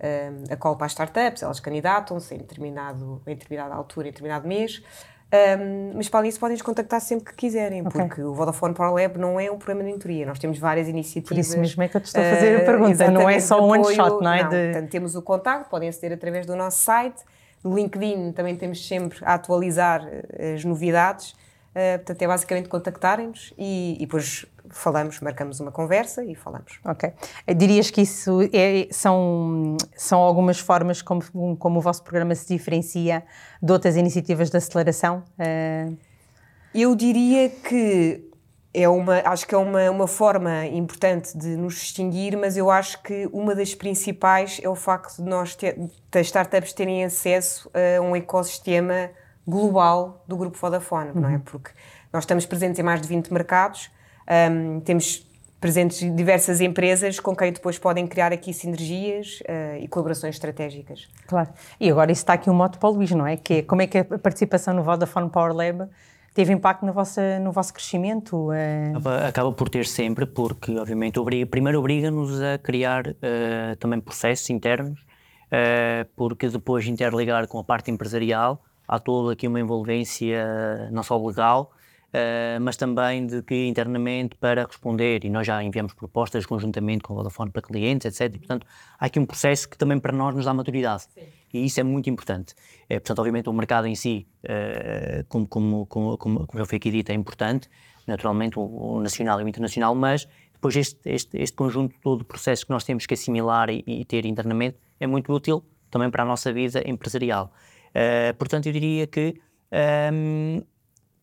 uh, 0.00 0.52
a 0.52 0.56
call 0.56 0.76
para 0.76 0.86
as 0.86 0.92
startups, 0.92 1.42
elas 1.42 1.60
candidatam-se 1.60 2.34
em, 2.34 2.38
determinado, 2.38 3.22
em 3.26 3.34
determinada 3.34 3.74
altura, 3.74 4.08
em 4.08 4.10
determinado 4.10 4.46
mês. 4.46 4.82
Um, 5.26 5.96
mas 5.96 6.08
para 6.08 6.26
isso 6.26 6.38
podem 6.38 6.54
nos 6.54 6.62
contactar 6.62 7.00
sempre 7.00 7.24
que 7.24 7.34
quiserem, 7.34 7.84
okay. 7.84 8.00
porque 8.00 8.22
o 8.22 8.32
Vodafone 8.32 8.72
Power 8.74 8.92
Lab 8.94 9.18
não 9.18 9.40
é 9.40 9.50
um 9.50 9.58
programa 9.58 9.82
de 9.82 9.92
mentoria, 9.92 10.24
nós 10.24 10.38
temos 10.38 10.56
várias 10.56 10.86
iniciativas. 10.86 11.28
Por 11.28 11.40
isso 11.40 11.58
mesmo 11.58 11.82
é 11.82 11.88
que 11.88 11.96
eu 11.96 12.00
te 12.00 12.06
estou 12.06 12.22
a 12.22 12.30
fazer 12.30 12.62
a 12.62 12.64
pergunta, 12.64 13.10
não 13.10 13.28
é 13.28 13.40
só 13.40 13.60
um 13.60 13.70
one 13.70 13.84
shot, 13.92 14.22
não 14.22 14.32
é? 14.32 14.44
Não, 14.44 14.50
de... 14.50 14.72
Portanto, 14.72 14.90
temos 14.90 15.16
o 15.16 15.22
contacto, 15.22 15.68
podem 15.68 15.88
aceder 15.88 16.12
através 16.12 16.46
do 16.46 16.54
nosso 16.54 16.78
site, 16.78 17.24
no 17.64 17.74
LinkedIn 17.74 18.32
também 18.32 18.54
temos 18.54 18.86
sempre 18.86 19.18
a 19.22 19.34
atualizar 19.34 20.08
eh, 20.08 20.54
as 20.54 20.64
novidades, 20.64 21.32
uh, 21.32 21.96
portanto 21.96 22.22
é 22.22 22.28
basicamente 22.28 22.68
contactarem-nos 22.68 23.52
e, 23.58 23.96
e 23.96 24.06
depois 24.06 24.46
falamos, 24.70 25.20
marcamos 25.20 25.60
uma 25.60 25.72
conversa 25.72 26.24
e 26.24 26.34
falamos. 26.34 26.78
Ok. 26.84 27.12
Dirias 27.56 27.90
que 27.90 28.02
isso 28.02 28.40
é, 28.52 28.88
são, 28.90 29.76
são 29.96 30.20
algumas 30.20 30.58
formas 30.58 31.02
como, 31.02 31.22
como 31.56 31.78
o 31.78 31.82
vosso 31.82 32.02
programa 32.02 32.34
se 32.34 32.48
diferencia 32.48 33.24
de 33.62 33.72
outras 33.72 33.96
iniciativas 33.96 34.50
de 34.50 34.56
aceleração? 34.56 35.22
Uh... 35.38 35.96
Eu 36.74 36.94
diria 36.94 37.48
que 37.48 38.30
é 38.74 38.86
uma, 38.86 39.22
acho 39.24 39.46
que 39.46 39.54
é 39.54 39.58
uma, 39.58 39.90
uma 39.90 40.06
forma 40.06 40.66
importante 40.66 41.36
de 41.36 41.56
nos 41.56 41.76
distinguir, 41.76 42.36
mas 42.36 42.58
eu 42.58 42.70
acho 42.70 43.02
que 43.02 43.26
uma 43.32 43.54
das 43.54 43.74
principais 43.74 44.60
é 44.62 44.68
o 44.68 44.74
facto 44.74 45.16
de 45.16 45.22
nós, 45.22 45.56
ter, 45.56 45.78
das 46.10 46.26
startups 46.26 46.74
terem 46.74 47.02
acesso 47.02 47.70
a 47.72 48.00
um 48.02 48.14
ecossistema 48.14 49.10
global 49.46 50.22
do 50.28 50.36
grupo 50.36 50.58
Vodafone, 50.58 51.12
uhum. 51.12 51.20
não 51.22 51.28
é? 51.30 51.32
Uhum. 51.32 51.40
Porque 51.40 51.70
nós 52.12 52.24
estamos 52.24 52.44
presentes 52.44 52.78
em 52.78 52.82
mais 52.82 53.00
de 53.00 53.08
20 53.08 53.32
mercados, 53.32 53.90
um, 54.28 54.80
temos 54.80 55.26
presentes 55.60 55.98
diversas 56.14 56.60
empresas 56.60 57.18
com 57.18 57.34
quem 57.34 57.52
depois 57.52 57.78
podem 57.78 58.06
criar 58.06 58.32
aqui 58.32 58.52
sinergias 58.52 59.40
uh, 59.40 59.78
e 59.80 59.88
colaborações 59.88 60.34
estratégicas. 60.34 61.08
Claro. 61.26 61.48
E 61.80 61.90
agora 61.90 62.12
isso 62.12 62.22
está 62.22 62.34
aqui 62.34 62.50
um 62.50 62.54
moto 62.54 62.78
para 62.78 62.88
o 62.88 62.92
Luís, 62.92 63.10
não 63.10 63.26
é? 63.26 63.36
Que 63.36 63.54
é 63.54 63.62
como 63.62 63.82
é 63.82 63.86
que 63.86 63.98
a 63.98 64.04
participação 64.04 64.74
no 64.74 64.82
Vodafone 64.82 65.30
Power 65.30 65.54
Lab 65.54 65.88
teve 66.34 66.52
impacto 66.52 66.84
no 66.84 66.92
vosso, 66.92 67.20
no 67.42 67.50
vosso 67.52 67.72
crescimento? 67.72 68.50
Uh... 68.50 68.90
Acaba, 68.90 69.28
acaba, 69.28 69.52
por 69.52 69.68
ter 69.68 69.86
sempre, 69.86 70.26
porque 70.26 70.78
obviamente 70.78 71.18
obriga, 71.18 71.46
primeiro 71.46 71.78
obriga-nos 71.78 72.40
a 72.40 72.58
criar 72.58 73.08
uh, 73.08 73.76
também 73.80 74.00
processos 74.00 74.48
internos, 74.50 75.04
porque 76.16 76.48
depois 76.48 76.86
interligar 76.86 77.46
com 77.46 77.58
a 77.58 77.64
parte 77.64 77.90
empresarial 77.90 78.62
há 78.86 78.98
toda 78.98 79.32
aqui 79.32 79.46
uma 79.46 79.60
envolvência 79.60 80.90
não 80.90 81.04
só 81.04 81.16
legal, 81.16 81.70
Uh, 82.16 82.58
mas 82.62 82.78
também 82.78 83.26
de 83.26 83.42
que 83.42 83.66
internamente 83.66 84.36
para 84.36 84.64
responder, 84.64 85.22
e 85.22 85.28
nós 85.28 85.46
já 85.46 85.62
enviamos 85.62 85.92
propostas 85.92 86.46
conjuntamente 86.46 87.02
com 87.02 87.12
o 87.12 87.16
Vodafone 87.16 87.50
para 87.50 87.60
clientes, 87.60 88.06
etc. 88.06 88.34
E, 88.34 88.38
portanto, 88.38 88.66
há 88.98 89.04
aqui 89.04 89.20
um 89.20 89.26
processo 89.26 89.68
que 89.68 89.76
também 89.76 89.98
para 89.98 90.16
nós 90.16 90.34
nos 90.34 90.46
dá 90.46 90.54
maturidade. 90.54 91.02
Sim. 91.02 91.20
E 91.52 91.66
isso 91.66 91.78
é 91.78 91.82
muito 91.82 92.08
importante. 92.08 92.54
É, 92.88 92.98
portanto, 92.98 93.18
obviamente, 93.18 93.50
o 93.50 93.52
mercado 93.52 93.86
em 93.86 93.94
si, 93.94 94.26
uh, 94.44 95.26
como, 95.28 95.46
como, 95.46 95.86
como, 95.86 96.16
como, 96.16 96.48
já 96.54 96.64
foi 96.64 96.76
aqui 96.76 96.90
dito, 96.90 97.10
é 97.10 97.14
importante, 97.14 97.68
naturalmente, 98.06 98.58
o, 98.58 98.62
o, 98.62 99.00
nacional 99.02 99.38
e 99.42 99.44
o 99.44 99.48
internacional, 99.48 99.94
mas 99.94 100.26
depois 100.54 100.74
este, 100.74 100.98
este, 101.10 101.36
este 101.36 101.54
conjunto 101.54 101.94
todo 102.00 102.20
de 102.20 102.24
processos 102.24 102.64
que 102.64 102.70
nós 102.70 102.82
temos 102.82 103.04
que 103.04 103.12
assimilar 103.12 103.68
e, 103.68 103.84
e 103.86 104.06
ter 104.06 104.24
internamente 104.24 104.78
é 104.98 105.06
muito 105.06 105.30
útil 105.30 105.62
também 105.90 106.10
para 106.10 106.22
a 106.22 106.26
nossa 106.26 106.50
vida 106.50 106.82
empresarial. 106.88 107.52
Uh, 107.90 108.34
portanto, 108.38 108.68
eu 108.68 108.72
diria 108.72 109.06
que 109.06 109.34
um, 110.12 110.62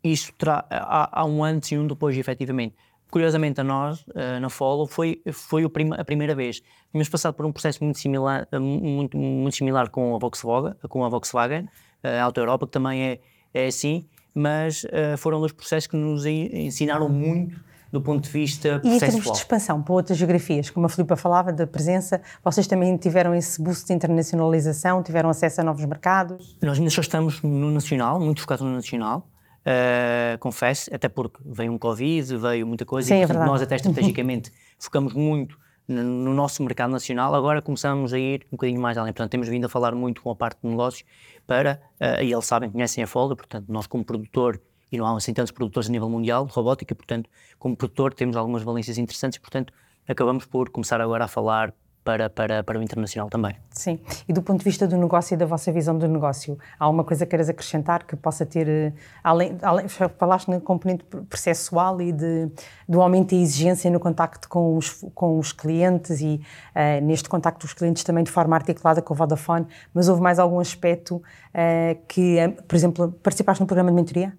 isto 0.03 0.33
terá, 0.33 0.65
há, 0.69 1.21
há, 1.21 1.25
um 1.25 1.43
antes 1.43 1.71
e 1.71 1.77
um 1.77 1.87
depois, 1.87 2.17
efetivamente. 2.17 2.75
Curiosamente, 3.09 3.61
a 3.61 3.63
nós, 3.63 4.01
uh, 4.01 4.39
na 4.41 4.49
Follow, 4.49 4.87
foi, 4.87 5.21
foi 5.31 5.63
a 5.63 6.03
primeira 6.03 6.33
vez. 6.33 6.61
Tínhamos 6.91 7.09
passado 7.09 7.35
por 7.35 7.45
um 7.45 7.51
processo 7.51 7.83
muito 7.83 7.99
similar, 7.99 8.47
uh, 8.51 8.59
muito, 8.59 9.15
muito 9.15 9.55
similar 9.55 9.89
com 9.89 10.15
a 10.15 10.17
Volkswagen, 10.17 10.75
com 10.89 11.05
a 11.05 11.09
Volkswagen, 11.09 11.65
uh, 12.03 12.07
a 12.19 12.23
Auto 12.23 12.39
Europa, 12.39 12.65
que 12.65 12.71
também 12.71 13.03
é, 13.03 13.19
é 13.53 13.67
assim, 13.67 14.05
mas 14.33 14.83
foram 15.19 15.39
dois 15.39 15.51
processos 15.51 15.85
que 15.85 15.95
nos 15.95 16.25
ensinaram 16.25 17.07
muito 17.07 17.55
do 17.91 18.01
ponto 18.01 18.23
de 18.23 18.29
vista 18.31 18.79
processual. 18.79 18.93
E 18.93 18.95
em 18.95 18.99
termos 18.99 19.31
de 19.31 19.37
expansão 19.37 19.83
para 19.83 19.93
outras 19.93 20.17
geografias, 20.17 20.71
como 20.71 20.87
a 20.87 20.89
Filipa 20.89 21.15
falava, 21.15 21.53
da 21.53 21.67
presença, 21.67 22.19
vocês 22.43 22.65
também 22.65 22.97
tiveram 22.97 23.35
esse 23.35 23.61
boost 23.61 23.85
de 23.85 23.93
internacionalização, 23.93 25.03
tiveram 25.03 25.29
acesso 25.29 25.61
a 25.61 25.63
novos 25.63 25.85
mercados? 25.85 26.57
Nós 26.59 26.79
ainda 26.79 26.89
só 26.89 27.01
estamos 27.01 27.43
no 27.43 27.69
nacional, 27.69 28.19
muito 28.19 28.41
focados 28.41 28.65
no 28.65 28.73
nacional, 28.73 29.29
Uh, 29.65 30.37
confesso, 30.39 30.93
até 30.93 31.07
porque 31.07 31.39
veio 31.45 31.71
um 31.71 31.77
Covid, 31.77 32.35
veio 32.35 32.67
muita 32.67 32.85
coisa 32.85 33.07
Sim, 33.07 33.15
e 33.15 33.21
é 33.21 33.27
portanto, 33.27 33.47
nós 33.47 33.61
até 33.61 33.77
estrategicamente 33.77 34.51
focamos 34.77 35.13
muito 35.13 35.57
no, 35.87 36.03
no, 36.03 36.33
nosso 36.33 36.61
mercado 36.61 36.91
nacional, 36.91 37.33
agora 37.33 37.61
começamos 37.61 38.13
a 38.13 38.19
ir 38.19 38.45
um 38.47 38.57
bocadinho 38.57 38.81
mais 38.81 38.97
além. 38.97 39.13
Portanto, 39.13 39.31
temos 39.31 39.47
vindo 39.47 39.65
a 39.65 39.69
falar 39.69 39.95
muito 39.95 40.21
com 40.21 40.29
a 40.29 40.35
parte 40.35 40.59
de 40.61 40.67
negócios 40.67 41.07
para, 41.47 41.81
uh, 42.01 42.21
e 42.21 42.33
eles 42.33 42.45
sabem, 42.45 42.69
conhecem 42.69 43.03
a 43.03 43.07
Folga, 43.07 43.37
portanto, 43.37 43.65
nós 43.69 43.87
como 43.87 44.03
produtor, 44.03 44.59
e 44.91 44.97
não 44.97 45.05
há 45.05 45.15
assim 45.15 45.33
tantos 45.33 45.51
produtores 45.51 45.87
a 45.87 45.91
nível 45.91 46.09
mundial 46.09 46.45
de 46.45 46.51
robótica, 46.51 46.93
portanto, 46.93 47.29
como 47.57 47.75
produtor 47.75 48.13
temos 48.13 48.35
algumas 48.35 48.63
valências 48.63 48.97
interessantes, 48.97 49.39
portanto, 49.39 49.73
acabamos 50.05 50.45
por 50.45 50.69
começar 50.69 50.99
agora 50.99 51.23
a 51.23 51.27
falar 51.27 51.73
para, 52.03 52.29
para, 52.29 52.63
para 52.63 52.79
o 52.79 52.83
internacional 52.83 53.29
também. 53.29 53.55
Sim. 53.71 53.99
E 54.27 54.33
do 54.33 54.41
ponto 54.41 54.59
de 54.59 54.65
vista 54.65 54.87
do 54.87 54.97
negócio 54.97 55.33
e 55.33 55.37
da 55.37 55.45
vossa 55.45 55.71
visão 55.71 55.97
do 55.97 56.07
negócio, 56.07 56.57
há 56.79 56.85
alguma 56.85 57.03
coisa 57.03 57.25
que 57.25 57.29
queiras 57.29 57.49
acrescentar 57.49 58.05
que 58.05 58.15
possa 58.15 58.45
ter, 58.45 58.67
eh, 58.67 58.93
além, 59.23 59.57
além 59.61 59.87
falaste 59.87 60.49
no 60.49 60.59
componente 60.59 61.03
processual 61.29 62.01
e 62.01 62.11
de, 62.11 62.51
do 62.87 63.01
aumento 63.01 63.35
da 63.35 63.41
exigência 63.41 63.89
no 63.89 63.99
contacto 63.99 64.49
com 64.49 64.77
os, 64.77 65.03
com 65.13 65.39
os 65.39 65.51
clientes 65.51 66.21
e 66.21 66.41
uh, 66.75 67.03
neste 67.03 67.29
contacto 67.29 67.65
dos 67.65 67.73
clientes 67.73 68.03
também 68.03 68.23
de 68.23 68.31
forma 68.31 68.55
articulada 68.55 69.01
com 69.01 69.13
o 69.13 69.17
Vodafone, 69.17 69.65
mas 69.93 70.09
houve 70.09 70.21
mais 70.21 70.39
algum 70.39 70.59
aspecto 70.59 71.15
uh, 71.15 72.01
que, 72.07 72.37
por 72.67 72.75
exemplo, 72.75 73.11
participaste 73.23 73.61
no 73.61 73.67
programa 73.67 73.89
de 73.89 73.95
mentoria? 73.95 74.37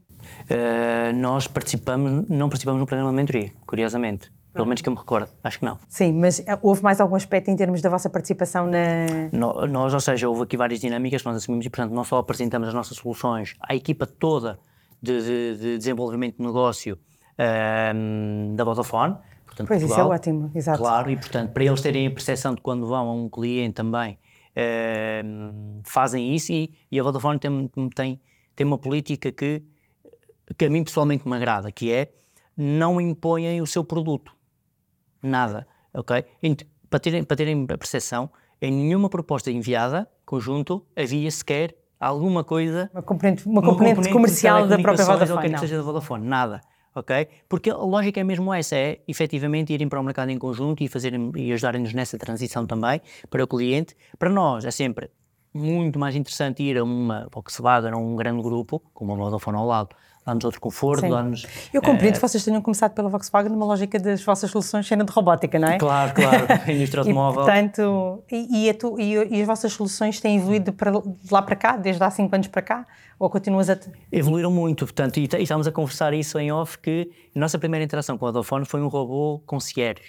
Uh, 0.50 1.14
nós 1.14 1.46
participamos, 1.46 2.28
não 2.28 2.48
participamos 2.48 2.80
no 2.80 2.86
programa 2.86 3.10
de 3.10 3.16
mentoria, 3.16 3.52
curiosamente. 3.66 4.30
Pelo 4.54 4.66
menos 4.66 4.80
que 4.80 4.88
eu 4.88 4.92
me 4.92 4.98
recordo, 4.98 5.28
acho 5.42 5.58
que 5.58 5.64
não. 5.64 5.78
Sim, 5.88 6.12
mas 6.12 6.38
eh, 6.38 6.56
houve 6.62 6.80
mais 6.80 7.00
algum 7.00 7.16
aspecto 7.16 7.50
em 7.50 7.56
termos 7.56 7.82
da 7.82 7.90
vossa 7.90 8.08
participação 8.08 8.68
na. 8.68 9.06
No, 9.32 9.66
nós, 9.66 9.92
ou 9.92 9.98
seja, 9.98 10.28
houve 10.28 10.44
aqui 10.44 10.56
várias 10.56 10.78
dinâmicas 10.78 11.22
que 11.22 11.28
nós 11.28 11.38
assumimos 11.38 11.66
e, 11.66 11.70
portanto, 11.70 11.92
não 11.92 12.04
só 12.04 12.18
apresentamos 12.18 12.68
as 12.68 12.74
nossas 12.74 12.96
soluções 12.96 13.56
à 13.60 13.74
equipa 13.74 14.06
toda 14.06 14.60
de, 15.02 15.20
de, 15.20 15.58
de 15.58 15.78
desenvolvimento 15.78 16.36
de 16.36 16.44
negócio 16.44 16.96
um, 17.36 17.42
ehm, 17.42 18.54
da 18.54 18.62
Vodafone. 18.62 19.16
Portanto, 19.44 19.66
pois, 19.66 19.80
Portugal, 19.80 20.06
isso 20.06 20.12
é 20.12 20.14
ótimo, 20.14 20.50
exato. 20.54 20.78
Claro, 20.78 21.10
e, 21.10 21.16
portanto, 21.16 21.52
para 21.52 21.64
eles 21.64 21.80
terem 21.80 22.06
a 22.06 22.10
percepção 22.12 22.54
de 22.54 22.60
quando 22.60 22.86
vão 22.86 23.08
a 23.08 23.12
um 23.12 23.28
cliente 23.28 23.74
também, 23.74 24.12
um, 24.12 24.18
ehm, 24.54 25.80
fazem 25.82 26.32
isso 26.32 26.52
e, 26.52 26.72
e, 26.92 27.00
a 27.00 27.02
Vodafone 27.02 27.40
tem, 27.40 27.70
tem, 27.92 28.20
tem 28.54 28.64
uma 28.64 28.78
política 28.78 29.32
que, 29.32 29.64
que 30.56 30.64
a 30.64 30.70
mim 30.70 30.84
pessoalmente 30.84 31.28
me 31.28 31.34
agrada, 31.34 31.72
que 31.72 31.90
é 31.90 32.12
não 32.56 33.00
impõem 33.00 33.60
o 33.60 33.66
seu 33.66 33.82
produto 33.82 34.32
nada, 35.24 35.66
ok? 35.92 36.24
Para 36.88 37.00
terem, 37.00 37.24
para 37.24 37.36
terem 37.36 37.66
a 37.68 37.78
percepção, 37.78 38.30
em 38.60 38.70
nenhuma 38.70 39.08
proposta 39.08 39.50
enviada, 39.50 40.08
conjunto, 40.24 40.84
havia 40.96 41.30
sequer 41.30 41.74
alguma 41.98 42.44
coisa... 42.44 42.90
Uma 42.92 43.02
componente, 43.02 43.46
uma 43.46 43.62
componente, 43.62 43.98
uma 43.98 44.04
componente 44.04 44.12
comercial 44.12 44.66
da 44.66 44.78
própria 44.78 45.04
Vodafone, 45.04 45.52
que 45.52 45.58
seja 45.58 45.76
da 45.76 45.82
Vodafone, 45.82 46.26
nada. 46.26 46.60
Ok? 46.94 47.26
Porque 47.48 47.70
a 47.70 47.76
lógica 47.76 48.20
é 48.20 48.24
mesmo 48.24 48.54
essa, 48.54 48.76
é 48.76 49.00
efetivamente 49.08 49.72
irem 49.72 49.88
para 49.88 49.98
o 49.98 50.02
mercado 50.04 50.30
em 50.30 50.38
conjunto 50.38 50.84
e, 50.84 50.88
fazerem, 50.88 51.32
e 51.34 51.52
ajudarem-nos 51.52 51.92
nessa 51.92 52.16
transição 52.16 52.64
também 52.66 53.00
para 53.28 53.42
o 53.42 53.48
cliente. 53.48 53.96
Para 54.16 54.30
nós 54.30 54.64
é 54.64 54.70
sempre 54.70 55.10
muito 55.52 55.98
mais 55.98 56.14
interessante 56.14 56.62
ir 56.62 56.78
a 56.78 56.84
uma 56.84 57.28
Volkswagen 57.32 57.94
ou 57.94 58.00
um 58.00 58.14
grande 58.14 58.42
grupo, 58.42 58.80
como 58.94 59.12
a 59.12 59.16
Vodafone 59.16 59.56
ao 59.56 59.66
lado, 59.66 59.96
dá-nos 60.24 60.44
outro 60.44 60.60
conforto, 60.60 61.08
dá-nos... 61.08 61.46
Eu 61.72 61.82
compreendo 61.82 62.14
uh, 62.14 62.16
que 62.16 62.22
vocês 62.22 62.42
tenham 62.42 62.62
começado 62.62 62.94
pela 62.94 63.08
Volkswagen 63.08 63.50
numa 63.52 63.66
lógica 63.66 63.98
das 63.98 64.22
vossas 64.22 64.50
soluções 64.50 64.86
cena 64.86 65.04
de 65.04 65.12
robótica, 65.12 65.58
não 65.58 65.68
é? 65.68 65.78
Claro, 65.78 66.14
claro, 66.14 66.46
a 66.66 66.72
indústria 66.72 67.02
automóvel. 67.02 67.42
e, 67.42 67.44
portanto, 67.44 68.24
e, 68.30 68.68
e, 68.68 68.74
tu, 68.74 68.98
e, 68.98 69.14
e, 69.14 69.40
as 69.40 69.46
vossas 69.46 69.72
soluções 69.72 70.20
têm 70.20 70.38
evoluído 70.38 70.72
para, 70.72 70.92
de 70.92 71.32
lá 71.32 71.42
para 71.42 71.56
cá, 71.56 71.76
desde 71.76 72.02
há 72.02 72.10
5 72.10 72.34
anos 72.34 72.48
para 72.48 72.62
cá, 72.62 72.86
ou 73.18 73.28
continuas 73.28 73.68
a... 73.68 73.78
Evoluíram 74.10 74.50
muito, 74.50 74.86
portanto, 74.86 75.18
e, 75.18 75.28
e 75.38 75.42
estamos 75.42 75.66
a 75.66 75.72
conversar 75.72 76.14
isso 76.14 76.38
em 76.38 76.50
off, 76.50 76.78
que 76.78 77.10
a 77.34 77.38
nossa 77.38 77.58
primeira 77.58 77.84
interação 77.84 78.16
com 78.16 78.26
a 78.26 78.30
Vodafone 78.30 78.64
foi 78.64 78.80
um 78.80 78.88
robô 78.88 79.42
concierge, 79.46 80.02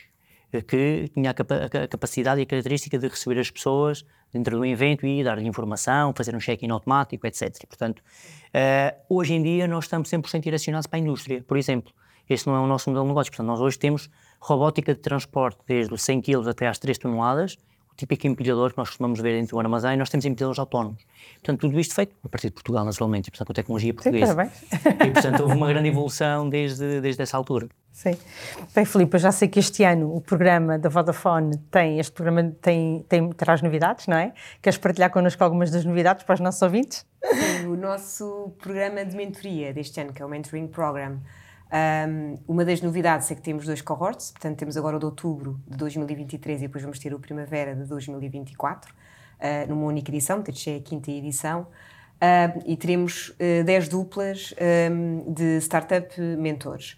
que 0.67 1.10
tinha 1.13 1.31
a, 1.31 1.34
capa 1.34 1.55
a 1.65 1.88
capacidade 1.88 2.39
e 2.39 2.43
a 2.43 2.45
característica 2.45 2.98
de 2.98 3.07
receber 3.07 3.39
as 3.39 3.51
pessoas 3.51 4.05
dentro 4.36 4.58
do 4.58 4.65
evento 4.65 5.06
e 5.06 5.24
dar-lhe 5.24 5.48
informação, 5.48 6.13
fazer 6.15 6.36
um 6.36 6.39
check-in 6.39 6.70
automático, 6.70 7.25
etc. 7.25 7.65
Portanto, 7.68 8.00
uh, 8.00 8.96
hoje 9.10 9.34
em 9.34 9.42
dia 9.42 9.68
nós 9.68 9.86
estamos 9.86 10.10
100% 10.10 10.42
direcionados 10.42 10.88
para 10.88 11.00
a 11.00 11.01
indústria, 11.01 11.44
por 11.48 11.58
exemplo. 11.58 11.94
Este 12.30 12.48
não 12.48 12.56
é 12.56 12.60
o 12.60 12.68
nosso 12.68 12.89
modelo 12.89 13.06
de 13.06 13.10
negócio. 13.10 13.32
Portanto, 13.32 13.48
nós 13.48 13.62
hoje 13.62 13.77
temos 13.77 14.10
robótica 14.39 14.94
de 14.94 15.00
transporte 15.00 15.60
desde 15.68 15.94
os 15.94 16.01
100 16.01 16.22
kg 16.22 16.50
até 16.50 16.68
às 16.68 16.80
3 16.80 16.98
toneladas, 16.98 17.58
típico 17.96 18.28
empilhador 18.28 18.72
que 18.72 18.78
nós 18.78 18.90
costumamos 18.90 19.20
ver 19.20 19.34
dentro 19.34 19.56
do 19.56 19.60
armazém, 19.60 19.98
nós 19.98 20.10
temos 20.10 20.25
empilhadores 20.25 20.60
autónomos. 20.60 21.04
Portanto, 21.36 21.62
tudo 21.62 21.80
isto 21.80 21.94
feito 21.94 22.16
a 22.24 22.30
partir 22.30 22.48
de 22.48 22.54
Portugal, 22.54 22.84
naturalmente, 22.84 23.28
e, 23.28 23.32
portanto, 23.32 23.48
com 23.48 23.54
a 23.54 23.56
tecnologia 23.56 23.94
portuguesa. 23.94 24.28
Sim, 24.28 24.36
parabéns. 24.36 24.64
E, 25.08 25.12
portanto, 25.12 25.40
houve 25.42 25.56
uma 25.56 25.68
grande 25.68 25.90
evolução 25.90 26.50
desde, 26.50 27.02
desde 27.02 27.22
essa 27.22 27.38
altura. 27.38 27.68
Sim. 27.92 28.18
Bem, 28.75 28.84
Filipe, 28.84 29.16
eu 29.16 29.20
já 29.20 29.32
sei 29.32 29.48
que 29.48 29.58
este 29.58 29.84
ano 29.84 30.14
o 30.14 30.20
programa 30.20 30.78
da 30.78 30.90
Vodafone 30.90 31.58
tem, 31.72 31.98
este 31.98 32.12
programa 32.12 32.52
tem, 32.62 33.06
tem, 33.08 33.30
traz 33.30 33.62
novidades, 33.62 34.08
não 34.08 34.18
é? 34.18 34.34
Queres 34.62 34.78
partilhar 34.78 35.10
connosco 35.10 35.42
algumas 35.42 35.72
das 35.72 35.86
novidades 35.86 36.25
para 36.25 36.34
os 36.34 36.42
nossos 36.42 36.62
ouvintes? 36.62 37.06
Sim, 37.24 37.68
o 37.68 37.78
nosso 37.78 38.54
programa 38.60 39.06
de 39.06 39.16
mentoria 39.16 39.74
deste 39.74 40.00
ano, 40.02 40.12
que 40.12 40.22
é 40.22 40.25
o 40.25 40.30
Mentoring 40.30 40.68
Program, 40.68 41.22
um, 41.72 42.38
uma 42.48 42.63
das 42.63 42.81
novidades 42.81 43.29
é 43.31 43.36
que 43.36 43.41
temos 43.41 43.65
dois 43.65 43.81
cohorts, 43.81 44.31
portanto 44.31 44.57
temos 44.57 44.77
agora 44.77 44.98
o 44.98 45.00
de 45.00 45.05
outubro 45.05 45.60
de 45.67 45.77
2023 45.77 46.62
e 46.62 46.67
depois 46.67 46.84
vamos 46.84 47.00
ter 47.00 47.13
o 47.13 47.19
primavera 47.19 47.75
de 47.75 47.86
2024, 47.86 48.91
uh, 48.91 48.95
ah, 49.39 49.65
numa 49.67 49.86
única 49.86 50.12
edição, 50.12 50.38
portanto 50.41 50.67
é 50.67 50.75
a 50.77 50.79
quinta 50.79 51.12
edição, 51.12 51.62
uh, 51.62 52.63
e 52.65 52.77
teremos 52.77 53.29
uh, 53.29 53.63
10 53.65 53.89
duplas 53.89 54.53
um, 54.91 55.34
de 55.34 55.57
startup 55.62 56.19
mentores. 56.22 56.98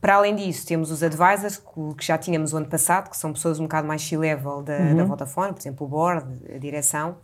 Para 0.00 0.16
além 0.16 0.36
disso, 0.36 0.66
temos 0.66 0.90
os 0.90 1.02
advisors, 1.02 1.56
que 1.96 2.04
já 2.04 2.18
tínhamos 2.18 2.52
o 2.52 2.58
ano 2.58 2.66
passado, 2.66 3.08
que 3.08 3.16
são 3.16 3.32
pessoas 3.32 3.58
um 3.58 3.62
bocado 3.62 3.88
mais 3.88 4.02
C-level 4.02 4.62
da, 4.62 4.76
uhum. 4.76 4.96
da 4.96 5.04
Vodafone, 5.04 5.52
por 5.54 5.60
exemplo, 5.60 5.86
o 5.86 5.88
board, 5.88 6.26
a 6.54 6.58
direção. 6.58 7.16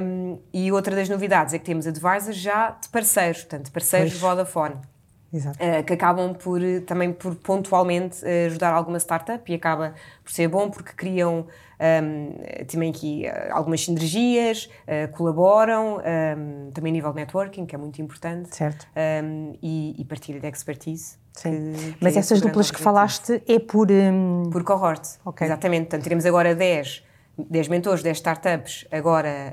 Um, 0.00 0.38
e 0.52 0.70
outra 0.70 0.94
das 0.94 1.08
novidades 1.08 1.54
é 1.54 1.58
que 1.58 1.64
temos 1.64 1.86
advisors 1.86 2.36
já 2.36 2.72
de 2.72 2.90
parceiros, 2.90 3.44
portanto, 3.44 3.72
parceiros 3.72 4.10
pois. 4.10 4.20
Vodafone. 4.20 4.76
Uh, 5.34 5.84
que 5.84 5.92
acabam 5.92 6.34
por 6.34 6.60
também 6.86 7.12
por 7.12 7.34
pontualmente 7.34 8.24
uh, 8.24 8.46
ajudar 8.46 8.72
alguma 8.72 8.98
startup 8.98 9.50
e 9.50 9.54
acaba 9.54 9.92
por 10.24 10.32
ser 10.32 10.48
bom 10.48 10.70
porque 10.70 10.92
criam 10.92 11.46
um, 11.80 12.64
também 12.66 12.90
aqui 12.90 13.24
uh, 13.26 13.52
algumas 13.52 13.84
sinergias, 13.84 14.70
colaboram, 15.12 15.98
um, 15.98 16.70
também 16.70 16.90
a 16.90 16.94
nível 16.94 17.10
de 17.10 17.16
networking, 17.16 17.66
que 17.66 17.74
é 17.74 17.78
muito 17.78 18.00
importante, 18.00 18.54
certo. 18.54 18.86
Um, 18.96 19.54
e, 19.62 19.94
e 19.98 20.04
partilha 20.04 20.40
de 20.40 20.46
expertise. 20.46 21.18
Sim. 21.32 21.72
Que, 21.72 21.96
Mas 22.00 22.16
é 22.16 22.20
essas 22.20 22.40
duplas 22.40 22.70
que 22.70 22.80
falaste 22.80 23.42
é 23.46 23.58
por. 23.58 23.88
Por 24.50 24.64
cohort. 24.64 25.06
Okay. 25.24 25.46
Exatamente. 25.46 25.82
Portanto, 25.82 26.02
teremos 26.02 26.24
agora 26.24 26.54
10 26.54 27.05
10 27.38 27.68
mentores, 27.68 28.02
10 28.02 28.16
startups, 28.16 28.86
agora, 28.90 29.52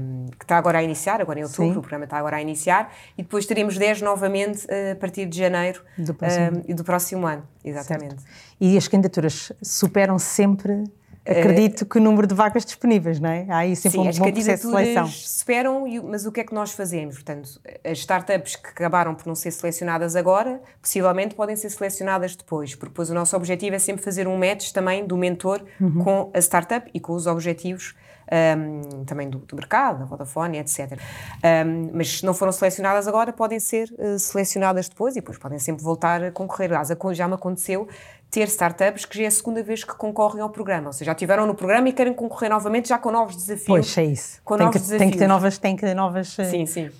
um, 0.00 0.26
que 0.36 0.44
está 0.44 0.56
agora 0.56 0.78
a 0.78 0.82
iniciar, 0.82 1.20
agora 1.20 1.38
em 1.38 1.42
outubro, 1.44 1.72
Sim. 1.72 1.78
o 1.78 1.80
programa 1.80 2.04
está 2.04 2.18
agora 2.18 2.36
a 2.36 2.42
iniciar, 2.42 2.92
e 3.16 3.22
depois 3.22 3.46
teremos 3.46 3.78
10 3.78 4.02
novamente 4.02 4.66
uh, 4.66 4.92
a 4.92 4.96
partir 4.96 5.26
de 5.26 5.38
janeiro 5.38 5.82
do 5.96 6.12
próximo, 6.12 6.64
um, 6.68 6.74
do 6.74 6.84
próximo 6.84 7.26
ano. 7.26 7.46
Exatamente. 7.64 8.22
Certo. 8.22 8.24
E 8.60 8.76
as 8.76 8.88
candidaturas 8.88 9.52
superam 9.62 10.18
sempre 10.18 10.84
Acredito 11.26 11.84
que 11.84 11.98
o 11.98 12.00
número 12.00 12.26
de 12.26 12.34
vagas 12.34 12.64
disponíveis, 12.64 13.20
não 13.20 13.28
é? 13.28 13.46
Há 13.48 13.58
aí 13.58 13.76
sempre 13.76 13.98
Sim, 13.98 14.08
um 14.08 14.12
bom 14.12 14.32
processo 14.32 14.66
de 14.66 14.72
seleção. 14.72 15.04
esperam, 15.04 15.84
mas 16.04 16.24
o 16.24 16.32
que 16.32 16.40
é 16.40 16.44
que 16.44 16.54
nós 16.54 16.72
fazemos? 16.72 17.16
Portanto, 17.16 17.60
as 17.84 17.98
startups 17.98 18.56
que 18.56 18.68
acabaram 18.68 19.14
por 19.14 19.26
não 19.26 19.34
ser 19.34 19.50
selecionadas 19.50 20.16
agora, 20.16 20.60
possivelmente 20.80 21.34
podem 21.34 21.56
ser 21.56 21.70
selecionadas 21.70 22.34
depois, 22.34 22.74
porque 22.74 22.90
depois 22.90 23.10
o 23.10 23.14
nosso 23.14 23.36
objetivo 23.36 23.76
é 23.76 23.78
sempre 23.78 24.02
fazer 24.02 24.26
um 24.26 24.36
match 24.38 24.72
também 24.72 25.06
do 25.06 25.16
mentor 25.16 25.62
uhum. 25.80 26.02
com 26.02 26.30
a 26.34 26.38
startup 26.38 26.90
e 26.92 26.98
com 26.98 27.12
os 27.12 27.26
objetivos 27.26 27.94
um, 28.30 29.04
também 29.04 29.28
do, 29.28 29.38
do, 29.38 29.56
mercado, 29.56 30.00
da 30.00 30.04
Vodafone, 30.04 30.58
etc. 30.58 30.92
Um, 30.92 31.90
mas 31.92 32.18
se 32.18 32.26
não 32.26 32.32
foram 32.32 32.52
selecionadas 32.52 33.08
agora, 33.08 33.32
podem 33.32 33.58
ser 33.58 33.92
uh, 33.98 34.18
selecionadas 34.18 34.88
depois 34.88 35.16
e 35.16 35.20
depois 35.20 35.38
podem 35.38 35.58
sempre 35.58 35.82
voltar 35.82 36.22
a 36.22 36.30
concorrer. 36.30 36.72
Aliás, 36.72 36.88
já 37.12 37.26
me 37.26 37.34
aconteceu 37.34 37.88
ter 38.30 38.46
startups 38.48 39.04
que 39.04 39.18
já 39.18 39.24
é 39.24 39.26
a 39.26 39.30
segunda 39.30 39.62
vez 39.62 39.82
que 39.82 39.94
concorrem 39.94 40.40
ao 40.40 40.50
programa, 40.50 40.88
ou 40.88 40.92
seja, 40.92 41.06
já 41.06 41.12
estiveram 41.12 41.46
no 41.46 41.54
programa 41.54 41.88
e 41.88 41.92
querem 41.92 42.14
concorrer 42.14 42.48
novamente 42.50 42.88
já 42.88 42.98
com 42.98 43.10
novos 43.10 43.34
desafios. 43.34 43.66
Pois, 43.66 43.98
é 43.98 44.04
isso. 44.04 44.40
Com 44.44 44.56
tem, 44.56 44.66
novos 44.66 44.80
que, 44.80 44.86
desafios. 44.86 45.00
tem 45.00 45.10
que 45.10 45.18
ter 45.18 45.26
novas... 45.26 45.58
Tem 45.58 45.76
que 45.76 45.82
ter 45.82 45.94
novas 45.94 46.38
uh... 46.38 46.44
Sim, 46.44 46.66
sim. 46.66 46.90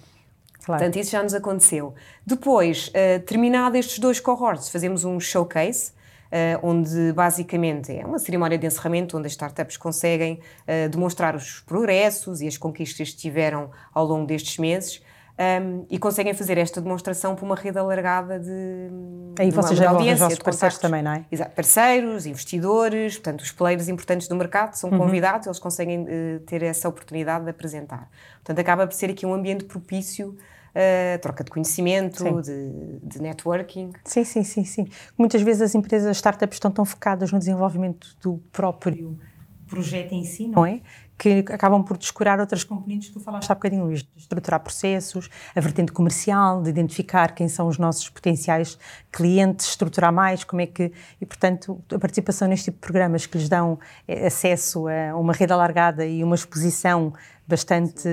Claro. 0.64 0.82
Portanto, 0.82 0.96
isso 1.00 1.12
já 1.12 1.22
nos 1.22 1.32
aconteceu. 1.32 1.94
Depois, 2.26 2.88
uh, 2.88 3.20
terminado 3.24 3.76
estes 3.76 3.98
dois 3.98 4.20
cohorts, 4.20 4.68
fazemos 4.68 5.04
um 5.04 5.18
showcase, 5.18 5.92
uh, 6.30 6.66
onde 6.66 7.12
basicamente 7.12 7.96
é 7.96 8.04
uma 8.04 8.18
cerimónia 8.18 8.58
de 8.58 8.66
encerramento 8.66 9.16
onde 9.16 9.26
as 9.26 9.32
startups 9.32 9.76
conseguem 9.76 10.40
uh, 10.66 10.88
demonstrar 10.88 11.34
os 11.34 11.60
progressos 11.60 12.40
e 12.40 12.46
as 12.46 12.58
conquistas 12.58 13.10
que 13.10 13.16
tiveram 13.16 13.70
ao 13.94 14.04
longo 14.04 14.26
destes 14.26 14.58
meses. 14.58 15.02
Um, 15.40 15.86
e 15.88 15.98
conseguem 15.98 16.34
fazer 16.34 16.58
esta 16.58 16.82
demonstração 16.82 17.34
por 17.34 17.46
uma 17.46 17.54
rede 17.54 17.78
alargada 17.78 18.38
de, 18.38 18.90
Aí 19.38 19.50
vocês 19.50 19.78
já 19.78 19.90
os 19.90 20.18
vossos 20.18 20.38
parceiros 20.38 20.76
também, 20.76 21.02
não 21.02 21.12
é? 21.12 21.24
Exato, 21.32 21.52
parceiros, 21.54 22.26
investidores, 22.26 23.14
portanto, 23.14 23.40
os 23.40 23.50
players 23.50 23.88
importantes 23.88 24.28
do 24.28 24.36
mercado 24.36 24.74
são 24.74 24.90
uhum. 24.90 24.98
convidados, 24.98 25.46
eles 25.46 25.58
conseguem 25.58 26.02
uh, 26.02 26.40
ter 26.40 26.62
essa 26.62 26.86
oportunidade 26.90 27.44
de 27.44 27.50
apresentar. 27.50 28.10
Portanto, 28.34 28.58
acaba 28.58 28.86
por 28.86 28.92
ser 28.92 29.08
aqui 29.08 29.24
um 29.24 29.32
ambiente 29.32 29.64
propício 29.64 30.36
uh, 30.74 31.18
troca 31.22 31.42
de 31.42 31.50
conhecimento, 31.50 32.22
de, 32.42 32.98
de, 33.02 33.22
networking. 33.22 33.92
Sim, 34.04 34.24
sim, 34.24 34.44
sim, 34.44 34.64
sim. 34.64 34.88
Muitas 35.16 35.40
vezes 35.40 35.62
as 35.62 35.74
empresas, 35.74 36.06
as 36.06 36.16
startups 36.18 36.56
estão 36.56 36.70
tão 36.70 36.84
focadas 36.84 37.32
no 37.32 37.38
desenvolvimento 37.38 38.14
do 38.20 38.42
próprio 38.52 39.18
projeto 39.66 40.12
em 40.12 40.24
si, 40.24 40.48
não 40.48 40.66
é? 40.66 40.82
Que 41.22 41.44
acabam 41.52 41.82
por 41.82 41.98
descurar 41.98 42.40
outras 42.40 42.64
componentes 42.64 43.08
que 43.08 43.14
tu 43.14 43.20
falaste 43.20 43.52
há 43.52 43.54
bocadinho, 43.54 43.84
Luís, 43.84 44.02
de 44.02 44.08
estruturar 44.16 44.58
processos, 44.60 45.28
a 45.54 45.60
vertente 45.60 45.92
comercial, 45.92 46.62
de 46.62 46.70
identificar 46.70 47.34
quem 47.34 47.46
são 47.46 47.68
os 47.68 47.76
nossos 47.76 48.08
potenciais 48.08 48.78
clientes, 49.12 49.66
estruturar 49.66 50.10
mais, 50.10 50.44
como 50.44 50.62
é 50.62 50.66
que. 50.66 50.90
E, 51.20 51.26
portanto, 51.26 51.78
a 51.94 51.98
participação 51.98 52.48
neste 52.48 52.70
tipo 52.70 52.78
de 52.78 52.80
programas 52.80 53.26
que 53.26 53.36
lhes 53.36 53.50
dão 53.50 53.78
eh, 54.08 54.28
acesso 54.28 54.86
a 54.88 55.14
uma 55.14 55.34
rede 55.34 55.52
alargada 55.52 56.06
e 56.06 56.24
uma 56.24 56.34
exposição 56.34 57.12
bastante, 57.46 58.08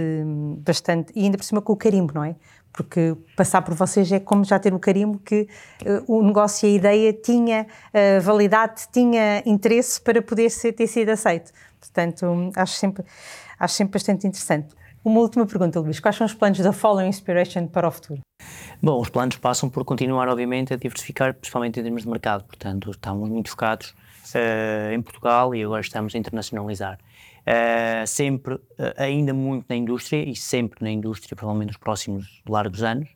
bastante, 0.65 1.13
e 1.15 1.23
ainda 1.23 1.37
por 1.37 1.45
cima 1.45 1.61
com 1.61 1.71
o 1.71 1.77
carimbo, 1.77 2.13
não 2.13 2.23
é? 2.25 2.35
Porque 2.73 3.15
passar 3.35 3.61
por 3.63 3.73
vocês 3.73 4.11
é 4.11 4.19
como 4.19 4.43
já 4.43 4.59
ter 4.59 4.73
o 4.73 4.79
carimbo 4.79 5.19
que 5.19 5.47
uh, 5.83 6.15
o 6.15 6.21
negócio 6.21 6.67
e 6.67 6.73
a 6.73 6.75
ideia 6.75 7.13
tinha 7.13 7.65
uh, 7.65 8.21
validade, 8.21 8.83
tinha 8.91 9.41
interesse 9.45 9.99
para 9.99 10.21
poder 10.21 10.49
ser, 10.51 10.73
ter 10.73 10.85
sido 10.85 11.09
aceito. 11.09 11.51
Portanto, 11.79 12.51
acho 12.55 12.73
sempre, 12.73 13.05
acho 13.59 13.73
sempre 13.73 13.93
bastante 13.93 14.27
interessante. 14.27 14.75
Uma 15.03 15.21
última 15.21 15.45
pergunta, 15.45 15.79
Luís. 15.79 15.99
Quais 15.99 16.15
são 16.15 16.25
os 16.25 16.33
planos 16.33 16.59
da 16.59 16.73
Follow 16.73 17.05
Inspiration 17.05 17.67
para 17.67 17.87
o 17.87 17.91
futuro? 17.91 18.19
Bom, 18.81 18.99
os 18.99 19.09
planos 19.09 19.37
passam 19.37 19.69
por 19.69 19.85
continuar, 19.85 20.27
obviamente, 20.27 20.73
a 20.73 20.77
diversificar, 20.77 21.33
principalmente 21.33 21.79
em 21.79 21.83
termos 21.83 22.03
de 22.03 22.09
mercado. 22.09 22.43
Portanto, 22.43 22.91
estamos 22.91 23.29
muito 23.29 23.49
focados 23.49 23.95
uh, 24.35 24.91
em 24.93 25.01
Portugal 25.01 25.55
e 25.55 25.63
agora 25.63 25.81
estamos 25.81 26.13
a 26.13 26.17
internacionalizar. 26.17 26.99
Uh, 27.47 28.05
sempre 28.05 28.55
uh, 28.55 28.61
ainda 28.97 29.33
muito 29.33 29.65
na 29.69 29.75
indústria 29.77 30.29
e 30.29 30.35
sempre 30.35 30.83
na 30.83 30.91
indústria, 30.91 31.35
provavelmente 31.35 31.69
nos 31.69 31.77
próximos 31.77 32.41
largos 32.47 32.83
anos. 32.83 33.09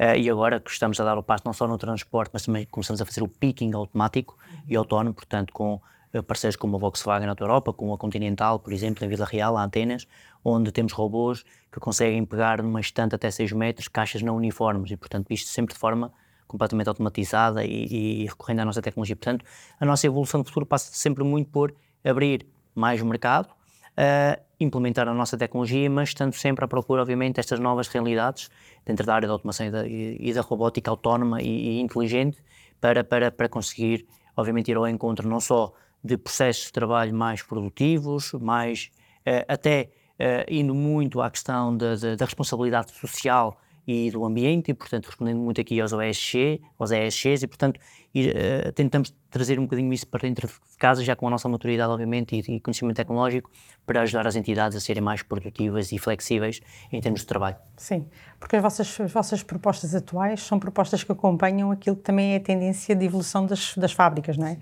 Uh, 0.00 0.16
e 0.18 0.28
agora 0.28 0.58
que 0.58 0.70
estamos 0.70 0.98
a 0.98 1.04
dar 1.04 1.16
o 1.16 1.22
passo 1.22 1.44
não 1.46 1.52
só 1.52 1.68
no 1.68 1.78
transporte, 1.78 2.30
mas 2.32 2.44
também 2.44 2.66
começamos 2.66 3.00
a 3.00 3.06
fazer 3.06 3.22
o 3.22 3.28
picking 3.28 3.72
automático 3.72 4.36
e 4.68 4.74
autónomo, 4.76 5.14
portanto, 5.14 5.52
com 5.52 5.80
parceiros 6.22 6.56
como 6.56 6.76
a 6.76 6.78
Volkswagen 6.78 7.26
na 7.26 7.34
Europa, 7.38 7.72
com 7.72 7.92
a 7.92 7.98
Continental, 7.98 8.58
por 8.58 8.72
exemplo, 8.72 9.04
em 9.04 9.08
Vila 9.08 9.24
Real, 9.24 9.56
há 9.56 9.64
Atenas, 9.64 10.06
onde 10.44 10.70
temos 10.70 10.92
robôs 10.92 11.44
que 11.72 11.80
conseguem 11.80 12.24
pegar 12.24 12.62
numa 12.62 12.80
estante 12.80 13.14
até 13.14 13.30
6 13.30 13.52
metros 13.52 13.88
caixas 13.88 14.22
não 14.22 14.36
uniformes 14.36 14.90
e, 14.90 14.96
portanto, 14.96 15.30
isto 15.30 15.48
sempre 15.50 15.74
de 15.74 15.80
forma 15.80 16.12
completamente 16.46 16.88
automatizada 16.88 17.64
e, 17.64 18.22
e 18.22 18.26
recorrendo 18.26 18.60
à 18.60 18.64
nossa 18.64 18.80
tecnologia. 18.80 19.16
Portanto, 19.16 19.44
a 19.78 19.84
nossa 19.84 20.06
evolução 20.06 20.40
do 20.40 20.46
futuro 20.46 20.64
passa 20.64 20.92
sempre 20.92 21.24
muito 21.24 21.50
por 21.50 21.74
abrir 22.04 22.46
mais 22.74 23.02
mercado, 23.02 23.48
uh, 23.48 24.40
implementar 24.60 25.08
a 25.08 25.14
nossa 25.14 25.36
tecnologia, 25.36 25.90
mas 25.90 26.10
estando 26.10 26.32
sempre 26.34 26.64
à 26.64 26.68
procura, 26.68 27.02
obviamente, 27.02 27.36
destas 27.36 27.58
novas 27.58 27.88
realidades 27.88 28.50
dentro 28.84 29.04
da 29.04 29.14
área 29.14 29.26
da 29.26 29.34
automação 29.34 29.66
e 29.66 29.70
da, 29.70 29.86
e 29.86 30.32
da 30.32 30.40
robótica 30.40 30.90
autónoma 30.90 31.42
e, 31.42 31.46
e, 31.46 31.80
inteligente 31.80 32.38
para, 32.80 33.02
para, 33.02 33.30
para 33.30 33.48
conseguir, 33.48 34.06
obviamente, 34.36 34.70
ir 34.70 34.76
ao 34.76 34.86
encontro 34.86 35.28
não 35.28 35.40
só 35.40 35.72
de 36.06 36.16
processos 36.16 36.66
de 36.66 36.72
trabalho 36.72 37.14
mais 37.14 37.42
produtivos, 37.42 38.32
mais 38.32 38.90
uh, 39.26 39.44
até 39.48 39.90
uh, 40.20 40.44
indo 40.48 40.74
muito 40.74 41.20
à 41.20 41.30
questão 41.30 41.76
da, 41.76 41.96
da, 41.96 42.14
da 42.14 42.24
responsabilidade 42.24 42.92
social 42.92 43.60
e 43.86 44.10
do 44.10 44.24
ambiente, 44.24 44.70
e 44.70 44.74
portanto 44.74 45.06
respondendo 45.06 45.38
muito 45.38 45.60
aqui 45.60 45.80
aos 45.80 45.92
OSG, 45.92 46.60
aos 46.78 46.90
ESGs, 46.90 47.44
e 47.44 47.46
portanto 47.46 47.78
uh, 47.78 48.72
tentamos 48.72 49.14
trazer 49.30 49.60
um 49.60 49.62
bocadinho 49.62 49.92
isso 49.92 50.06
para 50.08 50.22
dentro 50.22 50.48
de 50.48 50.76
casa, 50.76 51.04
já 51.04 51.14
com 51.14 51.28
a 51.28 51.30
nossa 51.30 51.48
maturidade, 51.48 51.92
obviamente, 51.92 52.34
e, 52.34 52.56
e, 52.56 52.60
conhecimento 52.60 52.96
tecnológico, 52.96 53.50
para 53.86 54.00
ajudar 54.02 54.26
as 54.26 54.34
entidades 54.34 54.76
a 54.76 54.80
serem 54.80 55.02
mais 55.02 55.22
produtivas 55.22 55.92
e 55.92 55.98
flexíveis 55.98 56.60
em 56.92 57.00
termos 57.00 57.20
de 57.20 57.26
trabalho. 57.26 57.56
Sim, 57.76 58.06
porque 58.40 58.56
as 58.56 58.62
vossas, 58.62 59.00
as 59.00 59.12
vossas 59.12 59.42
propostas 59.44 59.94
atuais 59.94 60.42
são 60.42 60.58
propostas 60.58 61.04
que 61.04 61.12
acompanham 61.12 61.70
aquilo 61.70 61.94
que 61.94 62.02
também 62.02 62.32
é 62.32 62.36
a 62.36 62.40
tendência 62.40 62.96
de 62.96 63.04
evolução 63.04 63.46
das, 63.46 63.76
das 63.76 63.92
fábricas, 63.92 64.36
não 64.36 64.48
é? 64.48 64.52
Uh, 64.52 64.58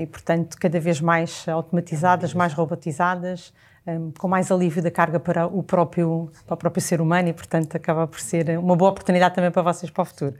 e, 0.00 0.06
portanto, 0.06 0.56
cada 0.58 0.78
vez 0.78 1.00
mais 1.00 1.48
automatizadas, 1.48 2.32
mais 2.32 2.52
robotizadas, 2.52 3.52
um, 3.86 4.12
com 4.12 4.28
mais 4.28 4.50
alívio 4.50 4.82
da 4.82 4.90
carga 4.90 5.18
para 5.18 5.46
o 5.46 5.62
próprio, 5.62 6.30
para 6.46 6.54
o 6.54 6.56
próprio 6.56 6.80
ser 6.80 7.00
humano 7.00 7.28
e, 7.28 7.32
portanto, 7.32 7.76
acaba 7.76 8.06
por 8.06 8.20
ser 8.20 8.58
uma 8.58 8.76
boa 8.76 8.90
oportunidade 8.90 9.34
também 9.34 9.50
para 9.50 9.62
vocês 9.62 9.90
para 9.90 10.02
o 10.02 10.04
futuro. 10.04 10.34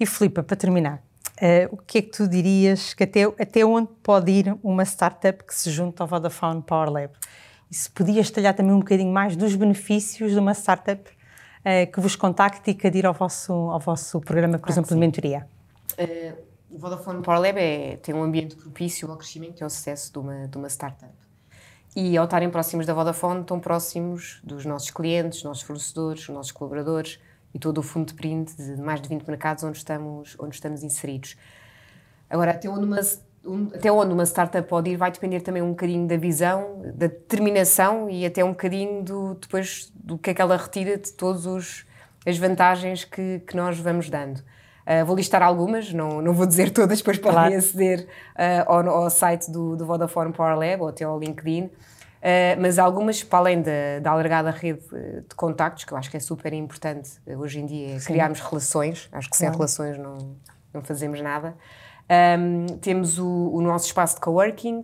E, 0.00 0.06
Filipe, 0.06 0.42
para 0.42 0.56
terminar, 0.56 1.02
Uh, 1.40 1.66
o 1.72 1.76
que 1.76 1.98
é 1.98 2.02
que 2.02 2.10
tu 2.10 2.28
dirias 2.28 2.94
que 2.94 3.02
até, 3.02 3.24
até 3.24 3.64
onde 3.64 3.88
pode 4.00 4.30
ir 4.30 4.56
uma 4.62 4.84
startup 4.84 5.42
que 5.42 5.52
se 5.52 5.70
junta 5.70 6.04
ao 6.04 6.06
Vodafone 6.06 6.62
Power 6.62 6.88
Lab? 6.88 7.12
E 7.68 7.74
se 7.74 7.90
podias 7.90 8.30
talhar 8.30 8.54
também 8.54 8.72
um 8.72 8.78
bocadinho 8.78 9.12
mais 9.12 9.34
dos 9.34 9.56
benefícios 9.56 10.32
de 10.32 10.38
uma 10.38 10.52
startup 10.52 11.02
que 11.92 12.00
vos 12.00 12.14
contacte 12.14 12.70
e 12.70 12.74
que 12.74 12.86
adira 12.86 13.08
ao 13.08 13.14
vosso, 13.14 13.52
ao 13.52 13.80
vosso 13.80 14.20
programa, 14.20 14.58
por 14.58 14.70
exemplo, 14.70 14.90
de 14.90 14.96
mentoria? 14.96 15.46
Uh, 15.98 16.51
o 16.72 16.78
Vodafone 16.78 17.22
Power 17.22 17.54
é, 17.56 17.96
tem 17.96 18.14
um 18.14 18.22
ambiente 18.22 18.56
propício 18.56 19.10
ao 19.10 19.16
crescimento 19.16 19.60
e 19.60 19.64
ao 19.64 19.70
sucesso 19.70 20.10
de 20.10 20.18
uma, 20.18 20.48
de 20.48 20.56
uma 20.56 20.68
startup. 20.68 21.12
E 21.94 22.16
ao 22.16 22.24
estarem 22.24 22.48
próximos 22.48 22.86
da 22.86 22.94
Vodafone, 22.94 23.42
estão 23.42 23.60
próximos 23.60 24.40
dos 24.42 24.64
nossos 24.64 24.90
clientes, 24.90 25.40
dos 25.40 25.44
nossos 25.44 25.62
fornecedores, 25.62 26.26
dos 26.26 26.34
nossos 26.34 26.50
colaboradores, 26.50 27.20
e 27.54 27.58
todo 27.58 27.78
o 27.78 27.82
fundo 27.82 28.06
de 28.06 28.14
print 28.14 28.56
de 28.56 28.80
mais 28.80 29.02
de 29.02 29.08
20 29.10 29.28
mercados 29.28 29.62
onde 29.62 29.76
estamos, 29.76 30.34
onde 30.38 30.54
estamos 30.54 30.82
inseridos. 30.82 31.36
Agora, 32.30 32.52
até 32.52 32.66
onde, 32.70 32.86
uma, 32.86 33.00
até 33.74 33.92
onde 33.92 34.14
uma 34.14 34.24
startup 34.24 34.66
pode 34.66 34.90
ir 34.90 34.96
vai 34.96 35.10
depender 35.10 35.42
também 35.42 35.60
um 35.60 35.70
bocadinho 35.70 36.08
da 36.08 36.16
visão, 36.16 36.80
da 36.94 37.08
determinação 37.08 38.08
e 38.08 38.24
até 38.24 38.42
um 38.42 38.52
bocadinho 38.52 39.02
do, 39.02 39.34
depois 39.34 39.92
do 39.94 40.16
que 40.16 40.30
é 40.30 40.34
que 40.34 40.40
ela 40.40 40.56
retira 40.56 40.96
de 40.96 41.12
todas 41.12 41.84
as 42.24 42.38
vantagens 42.38 43.04
que, 43.04 43.40
que 43.40 43.54
nós 43.54 43.78
vamos 43.78 44.08
dando. 44.08 44.42
Uh, 44.86 45.04
vou 45.04 45.14
listar 45.14 45.42
algumas, 45.42 45.92
não, 45.92 46.20
não 46.20 46.32
vou 46.32 46.46
dizer 46.46 46.70
todas, 46.70 46.98
depois 46.98 47.18
podem 47.18 47.38
claro. 47.38 47.56
aceder 47.56 48.08
uh, 48.34 48.72
ao, 48.72 48.88
ao, 48.88 49.10
site 49.10 49.50
do, 49.50 49.76
do 49.76 49.86
Vodafone 49.86 50.32
Power 50.32 50.56
Lab 50.56 50.82
ou 50.82 50.88
até 50.88 51.04
ao 51.04 51.18
LinkedIn. 51.18 51.64
Uh, 51.64 51.70
mas 52.60 52.78
algumas, 52.78 53.22
para 53.22 53.38
além 53.38 53.62
da, 53.62 53.98
da 54.00 54.10
alargada 54.10 54.50
rede 54.50 54.80
de 55.28 55.34
contactos, 55.34 55.84
que 55.84 55.92
eu 55.92 55.98
acho 55.98 56.10
que 56.10 56.16
é 56.16 56.20
super 56.20 56.52
importante 56.52 57.10
hoje 57.26 57.60
em 57.60 57.66
dia, 57.66 57.96
é 57.96 57.98
criarmos 57.98 58.40
relações, 58.40 59.08
acho 59.12 59.28
que 59.28 59.36
sem 59.36 59.46
claro. 59.46 59.58
relações 59.58 59.98
não, 59.98 60.36
não 60.72 60.82
fazemos 60.82 61.20
nada. 61.20 61.56
Um, 62.38 62.66
temos 62.78 63.18
o, 63.18 63.50
o, 63.52 63.60
nosso 63.62 63.86
espaço 63.86 64.16
de 64.16 64.20
coworking, 64.20 64.82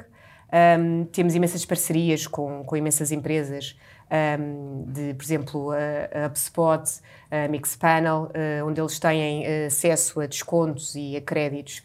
um, 0.52 1.04
temos 1.04 1.34
imensas 1.34 1.64
parcerias 1.64 2.26
com, 2.26 2.64
com 2.64 2.76
imensas 2.76 3.12
empresas, 3.12 3.78
um, 4.40 4.84
de, 4.87 5.14
por 5.14 5.22
exemplo, 5.22 5.70
a, 5.72 6.24
a 6.24 6.26
HubSpot, 6.26 6.84
a 7.30 7.48
Mixpanel, 7.48 8.30
uh, 8.30 8.66
onde 8.66 8.80
eles 8.80 8.98
têm 8.98 9.44
acesso 9.66 10.20
a 10.20 10.26
descontos 10.26 10.94
e 10.94 11.16
a 11.16 11.20
créditos, 11.20 11.82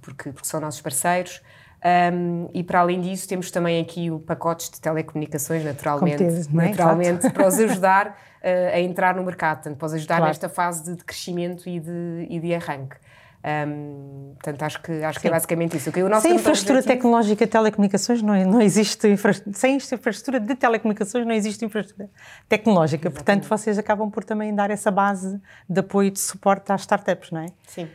porque, 0.00 0.32
porque 0.32 0.48
são 0.48 0.60
nossos 0.60 0.80
parceiros. 0.80 1.40
Um, 1.84 2.48
e 2.54 2.62
para 2.62 2.80
além 2.80 3.00
disso, 3.00 3.28
temos 3.28 3.50
também 3.50 3.80
aqui 3.80 4.08
o 4.08 4.20
pacotes 4.20 4.70
de 4.70 4.80
telecomunicações, 4.80 5.64
naturalmente, 5.64 6.22
é? 6.22 6.44
naturalmente 6.52 7.28
para 7.30 7.46
os 7.46 7.58
ajudar 7.58 8.08
uh, 8.40 8.74
a 8.74 8.80
entrar 8.80 9.16
no 9.16 9.24
mercado, 9.24 9.56
portanto, 9.56 9.78
para 9.78 9.86
os 9.86 9.94
ajudar 9.94 10.16
claro. 10.18 10.30
nesta 10.30 10.48
fase 10.48 10.84
de, 10.84 10.96
de 10.96 11.04
crescimento 11.04 11.68
e 11.68 11.80
de, 11.80 12.26
e 12.30 12.38
de 12.38 12.54
arranque. 12.54 12.96
Um, 13.44 14.34
portanto, 14.34 14.62
acho 14.62 14.82
que, 14.82 14.92
acho 15.02 15.18
que 15.20 15.26
é 15.26 15.30
basicamente 15.30 15.76
isso. 15.76 15.90
O 15.90 16.08
nosso 16.08 16.22
sem 16.22 16.36
infraestrutura 16.36 16.78
objetivo... 16.78 16.96
tecnológica 16.96 17.44
de 17.44 17.50
telecomunicações 17.50 18.22
não, 18.22 18.34
não 18.44 18.60
existe 18.60 19.08
infra... 19.08 19.32
sem 19.52 19.76
infraestrutura 19.76 20.38
de 20.38 20.54
telecomunicações 20.54 21.26
não 21.26 21.34
existe 21.34 21.64
infraestrutura 21.64 22.08
tecnológica. 22.48 23.08
Exatamente. 23.08 23.24
Portanto, 23.24 23.48
vocês 23.48 23.78
acabam 23.78 24.10
por 24.10 24.22
também 24.22 24.54
dar 24.54 24.70
essa 24.70 24.90
base 24.92 25.40
de 25.68 25.80
apoio 25.80 26.08
e 26.08 26.10
de 26.12 26.20
suporte 26.20 26.70
às 26.70 26.82
startups, 26.82 27.32
não 27.32 27.40
é? 27.40 27.46
Sim. 27.66 27.88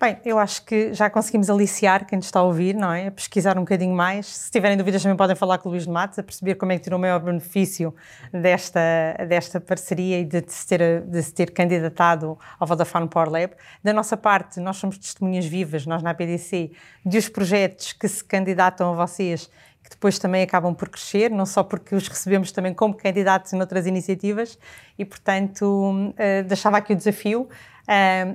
Bem, 0.00 0.16
eu 0.24 0.38
acho 0.38 0.64
que 0.64 0.94
já 0.94 1.10
conseguimos 1.10 1.50
aliciar 1.50 2.06
quem 2.06 2.20
está 2.20 2.38
a 2.38 2.44
ouvir, 2.44 2.72
não 2.72 2.92
é? 2.92 3.08
A 3.08 3.10
pesquisar 3.10 3.58
um 3.58 3.62
bocadinho 3.62 3.96
mais. 3.96 4.26
Se 4.26 4.48
tiverem 4.48 4.76
dúvidas, 4.76 5.02
também 5.02 5.16
podem 5.16 5.34
falar 5.34 5.58
com 5.58 5.68
o 5.68 5.72
Luís 5.72 5.86
de 5.86 5.90
Matos, 5.90 6.16
a 6.20 6.22
perceber 6.22 6.54
como 6.54 6.70
é 6.70 6.78
que 6.78 6.84
tirou 6.84 6.98
o 6.98 7.00
maior 7.00 7.18
benefício 7.18 7.92
desta, 8.32 8.80
desta 9.28 9.60
parceria 9.60 10.20
e 10.20 10.24
de 10.24 10.44
se, 10.46 10.68
ter, 10.68 11.00
de 11.00 11.20
se 11.20 11.34
ter 11.34 11.50
candidatado 11.50 12.38
ao 12.60 12.66
Vodafone 12.68 13.08
Power 13.08 13.28
Lab. 13.28 13.54
Da 13.82 13.92
nossa 13.92 14.16
parte, 14.16 14.60
nós 14.60 14.76
somos 14.76 14.96
testemunhas 14.98 15.46
vivas, 15.46 15.84
nós 15.84 16.00
na 16.00 16.10
APDC, 16.10 16.70
de 17.04 17.18
os 17.18 17.28
projetos 17.28 17.92
que 17.92 18.06
se 18.06 18.22
candidatam 18.22 18.92
a 18.92 18.94
vocês 18.94 19.50
que 19.82 19.90
depois 19.90 20.18
também 20.18 20.42
acabam 20.42 20.74
por 20.74 20.90
crescer, 20.90 21.30
não 21.30 21.46
só 21.46 21.62
porque 21.62 21.94
os 21.94 22.08
recebemos 22.08 22.52
também 22.52 22.74
como 22.74 22.94
candidatos 22.94 23.52
em 23.54 23.60
outras 23.60 23.86
iniciativas 23.86 24.58
e, 24.98 25.04
portanto, 25.04 25.64
uh, 25.64 26.44
deixava 26.46 26.76
aqui 26.76 26.92
o 26.92 26.96
desafio 26.96 27.48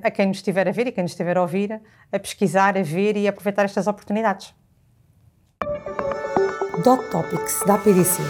a 0.03 0.11
quem 0.11 0.27
nos 0.27 0.37
estiver 0.37 0.67
a 0.67 0.71
ver 0.71 0.87
e 0.87 0.91
quem 0.91 1.03
nos 1.03 1.11
estiver 1.11 1.37
a 1.37 1.41
ouvir, 1.41 1.79
a 2.11 2.19
pesquisar, 2.19 2.77
a 2.77 2.81
ver 2.81 3.15
e 3.15 3.27
a 3.27 3.29
aproveitar 3.29 3.65
estas 3.65 3.87
oportunidades. 3.87 4.53
Dot 6.83 7.09
Topics 7.11 7.63
da 7.67 7.75
APDC. 7.75 8.21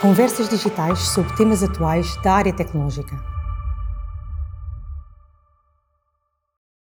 Conversas 0.00 0.48
digitais 0.48 0.98
sobre 0.98 1.34
temas 1.36 1.62
atuais 1.62 2.16
da 2.22 2.32
área 2.32 2.52
tecnológica. 2.52 3.31